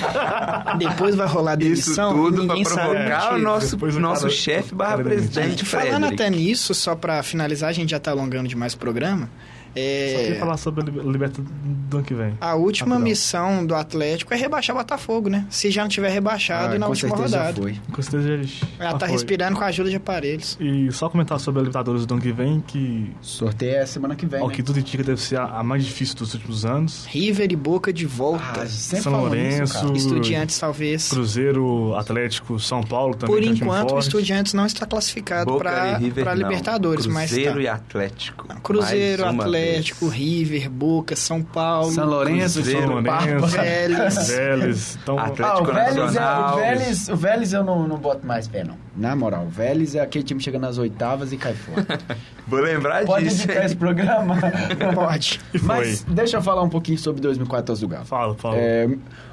Depois 0.77 1.15
vai 1.15 1.27
rolar 1.27 1.55
demissão. 1.55 2.11
Isso 2.11 2.23
tudo 2.23 2.47
pra 2.47 2.55
provocar 2.55 3.21
sabe. 3.21 3.35
o 3.35 3.43
nosso, 3.43 3.77
nosso 3.99 4.29
chefe 4.29 4.75
barra 4.75 4.97
presidente. 5.03 5.65
Falando 5.65 6.05
até 6.05 6.29
nisso, 6.29 6.73
só 6.73 6.95
para 6.95 7.23
finalizar, 7.23 7.69
a 7.69 7.73
gente 7.73 7.91
já 7.91 7.99
tá 7.99 8.11
alongando 8.11 8.47
demais 8.47 8.73
o 8.73 8.77
programa. 8.77 9.29
É... 9.75 10.13
Só 10.13 10.23
queria 10.23 10.39
falar 10.39 10.57
sobre 10.57 10.81
a 10.81 11.03
Libertadores 11.03 11.51
do 11.89 11.97
ano 11.97 12.05
que 12.05 12.13
vem. 12.13 12.37
A 12.39 12.55
última 12.55 12.95
Rapidão. 12.95 13.09
missão 13.09 13.65
do 13.65 13.75
Atlético 13.75 14.33
é 14.33 14.37
rebaixar 14.37 14.75
o 14.75 14.79
Botafogo, 14.79 15.29
né? 15.29 15.45
Se 15.49 15.71
já 15.71 15.81
não 15.81 15.89
tiver 15.89 16.09
rebaixado 16.09 16.75
ah, 16.75 16.79
na 16.79 16.87
última 16.87 17.15
rodada. 17.15 17.61
Foi. 17.61 17.79
Com 17.91 18.01
certeza 18.01 18.31
eles. 18.31 18.61
Ela 18.79 18.91
já 18.91 18.97
tá 18.97 19.05
foi. 19.05 19.13
respirando 19.13 19.57
com 19.57 19.63
a 19.63 19.67
ajuda 19.67 19.89
de 19.89 19.95
aparelhos. 19.95 20.57
E 20.59 20.91
só 20.91 21.09
comentar 21.09 21.39
sobre 21.39 21.59
a 21.59 21.63
Libertadores 21.63 22.05
do 22.05 22.13
ano 22.13 22.21
que 22.21 22.31
vem, 22.31 22.61
que. 22.61 23.11
Sorteio 23.21 23.77
é 23.77 23.85
semana 23.85 24.15
que 24.15 24.25
vem. 24.25 24.41
Ao 24.41 24.47
né? 24.47 24.53
que 24.53 24.63
tudo 24.63 24.79
indica 24.79 25.03
deve 25.03 25.21
ser 25.21 25.39
a, 25.39 25.63
mais 25.63 25.85
difícil 25.85 26.15
dos 26.15 26.33
últimos 26.33 26.65
anos. 26.65 27.05
River 27.07 27.51
e 27.51 27.55
Boca 27.55 27.93
de 27.93 28.05
volta. 28.05 28.61
Ah, 28.61 28.67
São 28.67 29.13
Lourenço. 29.13 29.93
Isso, 29.93 30.13
Estudiantes, 30.13 30.59
talvez. 30.59 31.09
Cruzeiro, 31.09 31.95
Atlético, 31.95 32.59
São 32.59 32.83
Paulo 32.83 33.15
também. 33.15 33.35
Por 33.35 33.43
enquanto, 33.43 33.95
o 33.95 33.99
Estudiantes 33.99 34.53
não 34.53 34.65
está 34.65 34.85
classificado 34.85 35.57
para 35.57 35.97
Libertadores. 35.97 37.05
Cruzeiro 37.05 37.13
mas 37.13 37.31
tá. 37.31 37.61
e 37.61 37.67
Atlético. 37.67 38.47
Cruzeiro, 38.61 39.25
Atlético, 39.25 39.49
vez. 39.63 39.89
River. 39.89 40.69
Boca, 40.69 41.15
São 41.15 41.41
Paulo. 41.41 41.91
São 41.91 42.07
Lourenço, 42.07 42.61
Cruzeiro, 42.61 42.87
São 42.87 43.03
Paulo. 43.03 43.47
Vélez. 43.47 44.27
Vélez. 44.27 44.97
Então, 45.01 45.19
Atlético 45.19 45.45
ah, 45.45 45.61
o 45.61 45.65
Vélez, 45.65 46.15
é, 46.15 46.21
o 46.21 46.55
Vélez, 46.55 47.09
o 47.09 47.15
Vélez 47.15 47.53
eu 47.53 47.63
não, 47.63 47.87
não 47.87 47.97
boto 47.97 48.25
mais 48.25 48.47
pé, 48.47 48.63
não. 48.63 48.75
Na 48.95 49.15
moral, 49.15 49.45
o 49.45 49.49
Vélez 49.49 49.95
é 49.95 50.01
aquele 50.01 50.23
time 50.23 50.37
que 50.37 50.43
chega 50.43 50.59
nas 50.59 50.77
oitavas 50.77 51.31
e 51.31 51.37
cai 51.37 51.53
fora. 51.53 51.85
Vou 52.47 52.59
lembrar 52.59 53.05
Pode 53.05 53.25
disso. 53.25 53.37
Pode 53.37 53.43
indicar 53.45 53.65
esse 53.65 53.75
programa? 53.75 54.37
Pode. 54.93 55.39
Mas 55.63 56.03
deixa 56.07 56.37
eu 56.37 56.41
falar 56.41 56.61
um 56.61 56.69
pouquinho 56.69 56.97
sobre 56.97 57.21
2014 57.21 57.81
do 57.81 57.87
Galo. 57.87 58.05
Fala, 58.05 58.35
fala. 58.35 58.55
É, 58.57 58.87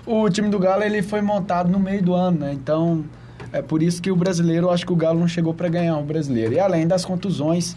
o 0.06 0.28
time 0.30 0.48
do 0.48 0.58
Galo 0.58 0.82
ele 0.82 1.02
foi 1.02 1.20
montado 1.20 1.68
no 1.68 1.78
meio 1.78 2.02
do 2.02 2.14
ano, 2.14 2.40
né? 2.40 2.52
Então, 2.52 3.04
é 3.52 3.60
por 3.60 3.82
isso 3.82 4.00
que 4.00 4.10
o 4.10 4.16
brasileiro, 4.16 4.66
eu 4.66 4.70
acho 4.70 4.86
que 4.86 4.92
o 4.92 4.96
Galo 4.96 5.18
não 5.18 5.28
chegou 5.28 5.52
para 5.52 5.68
ganhar 5.68 5.96
o 5.98 6.02
brasileiro. 6.02 6.54
E 6.54 6.60
além 6.60 6.86
das 6.86 7.04
contusões 7.04 7.76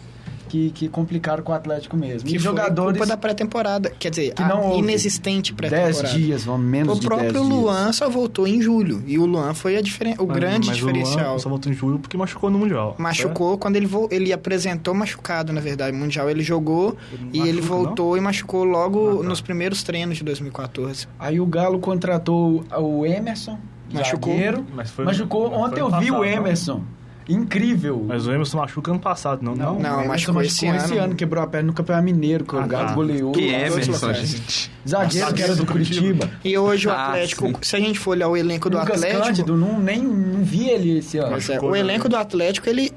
que, 0.53 0.69
que 0.69 0.87
complicaram 0.87 1.41
com 1.41 1.51
o 1.51 1.55
Atlético 1.55 1.97
mesmo. 1.97 2.29
Que 2.29 2.35
e 2.35 2.39
jogadores 2.39 2.95
culpa 2.95 3.07
da 3.07 3.17
pré-temporada, 3.17 3.89
quer 3.97 4.11
dizer, 4.11 4.35
que 4.35 4.43
não 4.43 4.77
inexistente 4.77 5.51
pré-temporada. 5.51 6.03
10 6.03 6.13
dias, 6.13 6.43
vão 6.43 6.59
menos 6.59 6.95
o 6.95 7.01
de 7.01 7.09
10 7.09 7.21
dias. 7.21 7.31
O 7.31 7.33
próprio 7.33 7.57
Luan 7.57 7.91
só 7.91 8.07
voltou 8.07 8.47
em 8.47 8.61
julho 8.61 9.03
e 9.07 9.17
o 9.17 9.25
Luan 9.25 9.55
foi 9.55 9.77
a 9.77 9.81
diferen... 9.81 10.13
o 10.19 10.27
mas, 10.27 10.37
grande 10.37 10.67
mas 10.67 10.77
diferencial. 10.77 11.25
O 11.25 11.29
Luan 11.29 11.39
só 11.39 11.49
voltou 11.49 11.71
em 11.71 11.75
julho 11.75 11.97
porque 11.97 12.15
machucou 12.15 12.51
no 12.51 12.59
mundial. 12.59 12.95
Machucou 12.99 13.55
é? 13.55 13.57
quando 13.57 13.77
ele 13.77 13.87
vo... 13.87 14.07
ele 14.11 14.31
apresentou 14.31 14.93
machucado, 14.93 15.51
na 15.51 15.59
verdade, 15.59 15.91
no 15.91 16.03
mundial 16.03 16.29
ele 16.29 16.43
jogou 16.43 16.95
ele 17.11 17.29
e 17.33 17.47
ele 17.49 17.61
voltou 17.61 18.11
não? 18.11 18.17
e 18.17 18.21
machucou 18.21 18.63
logo 18.63 19.09
ah, 19.09 19.23
tá. 19.23 19.29
nos 19.29 19.41
primeiros 19.41 19.81
treinos 19.81 20.17
de 20.17 20.23
2014. 20.23 21.07
Aí 21.17 21.39
o 21.39 21.47
Galo 21.47 21.79
contratou 21.79 22.63
o 22.77 23.03
Emerson, 23.07 23.57
machucou, 23.91 24.33
zagueiro, 24.33 24.63
mas 24.71 24.91
foi, 24.91 25.03
machucou. 25.03 25.49
Mas 25.49 25.59
Ontem 25.61 25.79
eu 25.79 25.89
vi 25.99 26.11
o 26.11 26.23
Emerson. 26.23 26.73
Não? 26.75 27.02
Incrível. 27.27 28.03
Mas 28.07 28.27
o 28.27 28.31
Emerson 28.31 28.57
machuca 28.57 28.91
ano 28.91 28.99
passado, 28.99 29.43
não? 29.43 29.55
Não, 29.55 29.79
não, 29.79 29.97
não 29.97 30.07
machucou, 30.07 30.41
esse, 30.41 30.67
ano. 30.67 30.77
esse 30.77 30.97
ano. 30.97 31.15
Quebrou 31.15 31.43
a 31.43 31.47
perna 31.47 31.67
no 31.67 31.73
Campeonato 31.73 32.05
Mineiro, 32.05 32.45
que 32.45 32.55
ah, 32.55 32.59
o 32.59 32.67
Galo 32.67 32.88
tá. 32.88 32.93
goleou. 32.93 33.31
Que 33.31 33.49
Emerson, 33.49 34.13
gente. 34.13 34.71
Zagueiro 34.88 35.33
que 35.33 35.41
era 35.41 35.55
do 35.55 35.65
Curitiba. 35.65 36.29
E 36.43 36.57
hoje 36.57 36.88
o 36.88 36.91
ah, 36.91 37.07
Atlético, 37.07 37.51
ah, 37.53 37.57
se 37.62 37.75
a 37.75 37.79
gente 37.79 37.99
for 37.99 38.12
olhar 38.12 38.27
o 38.27 38.36
elenco 38.36 38.69
do 38.69 38.77
Lucas 38.77 38.97
Atlético... 39.03 39.25
Cândido, 39.25 39.57
não, 39.57 39.79
nem 39.79 40.01
não 40.01 40.43
vi 40.43 40.69
ele 40.69 40.97
esse 40.97 41.17
ano. 41.17 41.38
É, 41.38 41.59
o 41.59 41.75
elenco 41.75 42.09
do 42.09 42.15
Atlético, 42.15 42.69
ele 42.69 42.91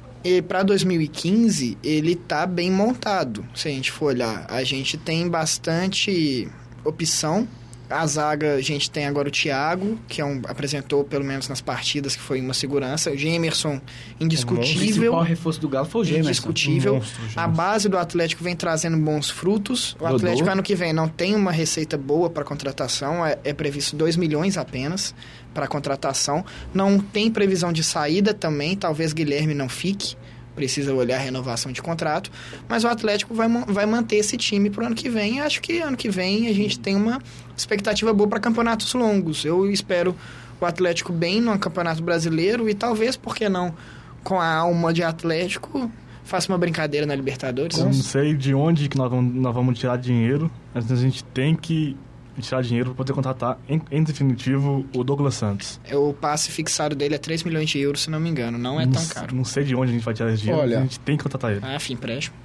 para 0.49 0.65
2015 0.65 1.79
ele 1.85 2.17
tá 2.17 2.47
bem 2.47 2.71
montado. 2.71 3.45
Se 3.55 3.69
a 3.69 3.71
gente 3.71 3.93
for 3.93 4.07
olhar, 4.07 4.45
a 4.49 4.65
gente 4.65 4.97
tem 4.97 5.29
bastante 5.29 6.49
opção 6.85 7.47
a 7.89 8.07
zaga, 8.07 8.55
a 8.55 8.61
gente 8.61 8.91
tem 8.91 9.07
agora 9.07 9.29
o 9.29 9.31
Thiago, 9.31 9.99
que 10.09 10.21
é 10.21 10.25
um, 10.25 10.41
apresentou, 10.47 11.05
pelo 11.05 11.25
menos 11.25 11.49
nas 11.49 11.61
partidas, 11.61 12.17
que 12.17 12.23
foi 12.23 12.41
uma 12.41 12.55
segurança. 12.55 13.11
O 13.11 13.17
Gemerson, 13.17 13.81
indiscutível. 14.21 14.73
O 14.75 14.79
principal 14.79 15.23
reforço 15.23 15.61
do 15.61 15.69
Galo 15.69 15.87
foi 15.87 16.01
o 16.01 16.05
Gemerson. 16.05 16.29
Indiscutível. 16.29 16.95
Um 16.95 16.97
monstro, 16.97 17.23
a 17.37 17.47
base 17.47 17.89
do 17.89 17.97
Atlético 17.97 18.43
vem 18.43 18.57
trazendo 18.57 18.97
bons 18.97 19.31
frutos. 19.31 19.93
O 19.95 19.99
Dodô. 19.99 20.17
Atlético, 20.17 20.51
ano 20.51 20.63
que 20.63 20.75
vem, 20.75 20.93
não 20.93 21.09
tem 21.09 21.35
uma 21.35 21.53
receita 21.53 21.97
boa 21.97 22.29
para 22.29 22.45
contratação. 22.45 23.25
É, 23.25 23.39
é 23.45 23.53
previsto 23.53 23.95
2 23.97 24.17
milhões 24.17 24.57
apenas 24.57 25.15
para 25.55 25.67
contratação. 25.67 26.45
Não 26.75 26.99
tem 26.99 27.31
previsão 27.31 27.73
de 27.73 27.85
saída 27.85 28.35
também. 28.35 28.77
Talvez 28.77 29.13
Guilherme 29.13 29.55
não 29.55 29.69
fique 29.69 30.17
precisa 30.57 30.93
olhar 30.95 31.17
a 31.17 31.21
renovação 31.21 31.71
de 31.71 31.83
contrato, 31.83 32.31
mas 32.67 32.83
o 32.83 32.89
Atlético 32.89 33.35
vai, 33.35 33.47
vai 33.69 33.87
manter 33.87 34.17
esse 34.17 34.37
time 34.37 34.71
para 34.71 34.83
o 34.83 34.87
ano 34.87 34.97
que 34.97 35.09
vem. 35.09 35.41
Acho 35.41 35.61
que 35.61 35.79
ano 35.79 35.97
que 35.97 36.09
vem 36.09 36.49
a 36.49 36.53
gente 36.53 36.81
tem 36.81 36.97
uma 36.97 37.21
expectativa 37.57 38.13
boa 38.13 38.29
para 38.29 38.41
campeonatos 38.41 38.93
longos. 38.95 39.45
Eu 39.45 39.71
espero 39.71 40.17
o 40.61 40.65
Atlético 40.65 41.13
bem 41.13 41.41
no 41.41 41.57
Campeonato 41.59 42.03
Brasileiro 42.03 42.69
e 42.69 42.75
talvez, 42.75 43.17
por 43.17 43.37
que 43.37 43.49
não, 43.49 43.75
com 44.25 44.41
a 44.41 44.55
alma 44.55 44.93
de 44.93 45.03
Atlético, 45.03 45.91
faça 46.25 46.51
uma 46.51 46.59
brincadeira 46.59 47.07
na 47.07 47.15
Libertadores. 47.15 47.79
Eu 47.79 47.85
não 47.85 47.93
sei 47.93 48.35
de 48.35 48.55
onde 48.55 48.89
que 48.89 48.97
nós 48.97 49.11
vamos, 49.11 49.35
nós 49.35 49.55
vamos 49.55 49.79
tirar 49.79 49.97
dinheiro, 49.97 50.51
mas 50.75 50.91
a 50.91 50.97
gente 50.97 51.23
tem 51.23 51.55
que 51.55 51.97
tirar 52.43 52.63
dinheiro 52.63 52.91
para 52.91 52.97
poder 52.97 53.13
contratar, 53.13 53.59
em, 53.69 53.81
em, 53.91 54.03
definitivo, 54.03 54.85
o 54.95 55.05
Douglas 55.05 55.35
Santos. 55.35 55.81
É, 55.85 55.97
o 55.97 56.13
passe 56.13 56.51
fixado 56.51 56.95
dele 56.95 57.15
é 57.15 57.19
3 57.19 57.43
milhões 57.45 57.69
de 57.71 57.79
euros, 57.79 58.03
se 58.03 58.11
não 58.11 58.21
me 58.21 58.29
engano. 58.29 58.59
Não 58.59 58.81
é 58.81 58.87
não, 58.87 58.93
tão 58.93 59.07
caro. 59.07 59.35
Não 59.35 59.45
sei 59.45 59.65
de 59.65 59.75
onde 59.75 59.91
a 59.91 59.95
gente 59.95 60.05
vai 60.05 60.15
tirar 60.15 60.33
esse 60.33 60.43
dinheiro, 60.43 60.63
Olha, 60.63 60.79
a 60.79 60.83
gente 60.83 61.01
tem 61.01 61.17
que 61.17 61.23
contratar 61.23 61.53
ele. 61.53 61.61
Ah, 61.63 61.79
fim, 61.79 61.95
empréstimo. 61.95 62.37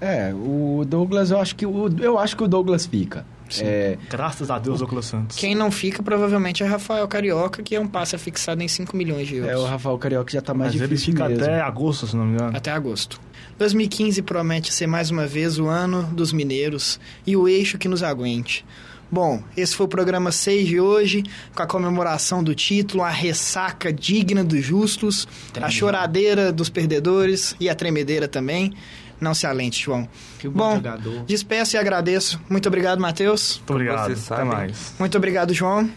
É, 0.00 0.32
o 0.32 0.84
Douglas, 0.86 1.30
eu 1.30 1.40
acho 1.40 1.56
que 1.56 1.66
o, 1.66 1.88
eu 2.00 2.18
acho 2.18 2.36
que 2.36 2.42
o 2.44 2.48
Douglas 2.48 2.86
fica. 2.86 3.26
É... 3.60 3.96
Graças 4.10 4.50
a 4.50 4.58
Deus, 4.58 4.78
Douglas 4.78 5.06
Santos. 5.06 5.36
Quem 5.36 5.54
não 5.54 5.70
fica, 5.70 6.02
provavelmente, 6.02 6.62
é 6.62 6.66
Rafael 6.66 7.06
Carioca, 7.08 7.62
que 7.62 7.74
é 7.74 7.80
um 7.80 7.86
passe 7.86 8.16
fixado 8.18 8.62
em 8.62 8.68
5 8.68 8.96
milhões 8.96 9.26
de 9.26 9.36
euros. 9.36 9.50
É, 9.50 9.56
o 9.56 9.64
Rafael 9.64 9.96
Carioca 9.98 10.30
já 10.30 10.40
está 10.40 10.52
mais 10.52 10.74
Mas 10.74 10.82
difícil 10.82 11.12
ele 11.12 11.16
fica 11.16 11.28
mesmo. 11.28 11.44
até 11.44 11.60
agosto, 11.60 12.06
se 12.06 12.16
não 12.16 12.26
me 12.26 12.34
engano. 12.34 12.56
Até 12.56 12.70
agosto. 12.70 13.20
2015 13.58 14.22
promete 14.22 14.72
ser 14.72 14.86
mais 14.86 15.10
uma 15.10 15.26
vez 15.26 15.58
o 15.58 15.66
ano 15.66 16.02
dos 16.12 16.32
mineiros 16.32 17.00
e 17.26 17.36
o 17.36 17.48
eixo 17.48 17.78
que 17.78 17.88
nos 17.88 18.02
aguente. 18.02 18.64
Bom, 19.10 19.42
esse 19.56 19.74
foi 19.74 19.86
o 19.86 19.88
programa 19.88 20.30
6 20.30 20.68
de 20.68 20.78
hoje, 20.80 21.22
com 21.54 21.62
a 21.62 21.66
comemoração 21.66 22.44
do 22.44 22.54
título, 22.54 23.02
a 23.02 23.08
ressaca 23.08 23.90
digna 23.92 24.44
dos 24.44 24.62
justos, 24.62 25.26
a 25.60 25.70
choradeira 25.70 26.52
dos 26.52 26.68
perdedores 26.68 27.56
e 27.58 27.68
a 27.70 27.74
tremedeira 27.74 28.28
também. 28.28 28.74
Não 29.20 29.34
se 29.34 29.46
alente, 29.46 29.82
João. 29.82 30.08
Que 30.38 30.48
bom, 30.48 30.68
bom 30.70 30.76
jogador. 30.76 31.24
despeço 31.24 31.76
e 31.76 31.78
agradeço. 31.78 32.40
Muito 32.48 32.66
obrigado, 32.68 33.00
Matheus. 33.00 33.56
Muito 33.56 33.72
obrigado. 33.72 34.14
Até 34.30 34.44
mais. 34.44 34.94
Muito 34.98 35.16
obrigado, 35.16 35.54
João. 35.54 35.90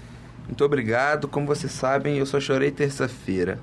Muito 0.47 0.65
obrigado. 0.65 1.27
Como 1.27 1.45
vocês 1.45 1.71
sabem, 1.71 2.17
eu 2.17 2.25
só 2.25 2.39
chorei 2.39 2.71
terça-feira. 2.71 3.59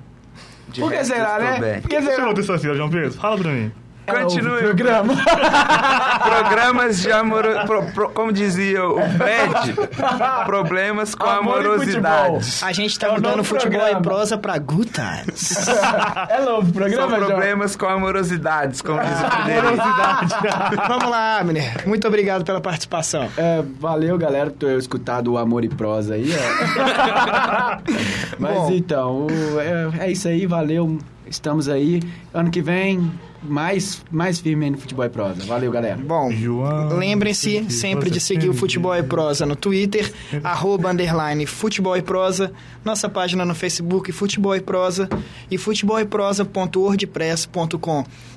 Por 0.77 0.91
que 0.91 1.03
será, 1.03 1.59
né? 1.59 1.81
Por 1.81 1.89
que 1.89 2.01
será? 2.01 2.33
terça-feira, 2.33 2.77
João 2.77 2.89
Pedro? 2.89 3.11
Fala 3.13 3.37
pra 3.37 3.51
mim. 3.51 3.71
Continue. 4.09 4.59
Programa. 4.59 5.13
Programas 6.23 7.01
de 7.01 7.11
amor. 7.11 7.43
Pro, 7.65 7.83
pro, 7.91 8.09
como 8.09 8.31
dizia 8.31 8.85
o 8.85 8.99
Fred, 9.11 9.75
problemas 10.45 11.15
com 11.15 11.27
amor 11.27 11.59
amorosidade. 11.59 12.59
A 12.61 12.71
gente 12.71 12.97
tá 12.97 13.07
é 13.07 13.11
mudando 13.11 13.43
futebol 13.43 13.79
programa. 13.79 13.99
e 13.99 14.03
prosa 14.03 14.37
pra 14.37 14.57
good 14.57 14.91
times. 14.91 15.67
é 16.29 16.41
novo 16.41 16.71
programa, 16.71 17.17
São 17.17 17.27
problemas 17.27 17.75
com 17.75 17.85
amorosidades, 17.87 18.81
como 18.81 18.99
diz 18.99 19.21
o 19.21 19.25
Amorosidade. 19.25 20.35
Vamos 20.87 21.09
lá, 21.09 21.39
Abner. 21.39 21.87
Muito 21.87 22.07
obrigado 22.07 22.43
pela 22.43 22.61
participação. 22.61 23.29
É, 23.37 23.63
valeu, 23.79 24.17
galera, 24.17 24.49
por 24.49 24.59
ter 24.59 24.77
escutado 24.77 25.33
o 25.33 25.37
Amor 25.37 25.63
e 25.63 25.69
Prosa 25.69 26.15
aí. 26.15 26.29
Mas 28.37 28.55
Bom. 28.55 28.71
então, 28.71 29.27
é, 29.97 30.05
é 30.05 30.11
isso 30.11 30.27
aí, 30.27 30.45
valeu. 30.45 30.97
Estamos 31.27 31.69
aí. 31.69 32.01
Ano 32.33 32.49
que 32.49 32.61
vem, 32.61 33.11
mais, 33.41 34.03
mais 34.11 34.39
firme 34.39 34.69
no 34.69 34.77
Futebol 34.77 35.05
e 35.05 35.09
Prosa. 35.09 35.45
Valeu, 35.45 35.71
galera. 35.71 35.97
Bom, 35.97 36.29
lembrem-se 36.97 37.69
sempre 37.69 38.09
de 38.09 38.19
seguir 38.19 38.49
o 38.49 38.53
Futebol 38.53 38.95
e 38.95 39.03
Prosa 39.03 39.45
no 39.45 39.55
Twitter, 39.55 40.11
arroba, 40.43 40.91
underline, 40.91 41.45
Futebol 41.45 41.95
e 41.95 42.01
Prosa, 42.01 42.51
nossa 42.83 43.09
página 43.09 43.45
no 43.45 43.55
Facebook, 43.55 44.11
Futebol 44.11 44.55
e 44.55 44.61
Prosa, 44.61 45.09
e. 45.49 45.57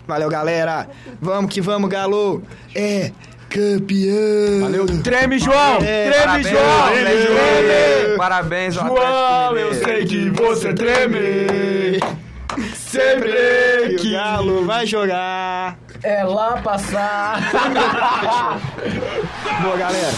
Valeu, 0.07 0.29
galera. 0.29 0.89
Vamos 1.21 1.53
que 1.53 1.61
vamos, 1.61 1.89
Galo. 1.89 2.43
É 2.75 3.13
campeão. 3.49 4.61
Valeu, 4.63 4.87
treme, 5.03 5.39
João! 5.39 5.79
É, 5.83 6.11
treme, 6.11 6.25
parabéns, 6.25 6.49
João! 6.49 6.89
Treme, 6.89 7.27
treme. 7.27 8.17
Parabéns, 8.17 8.75
João! 8.75 9.57
Eu 9.57 9.75
sei 9.75 10.07
que 10.07 10.31
você 10.31 10.73
treme. 10.73 12.22
Sempre 12.93 13.97
que 13.99 14.09
o 14.09 14.13
Galo 14.13 14.67
vai 14.67 14.87
jogar. 14.87 15.79
É 16.03 16.23
lá 16.25 16.61
passar. 16.61 17.41
Boa, 19.63 19.77
galera. 19.79 20.13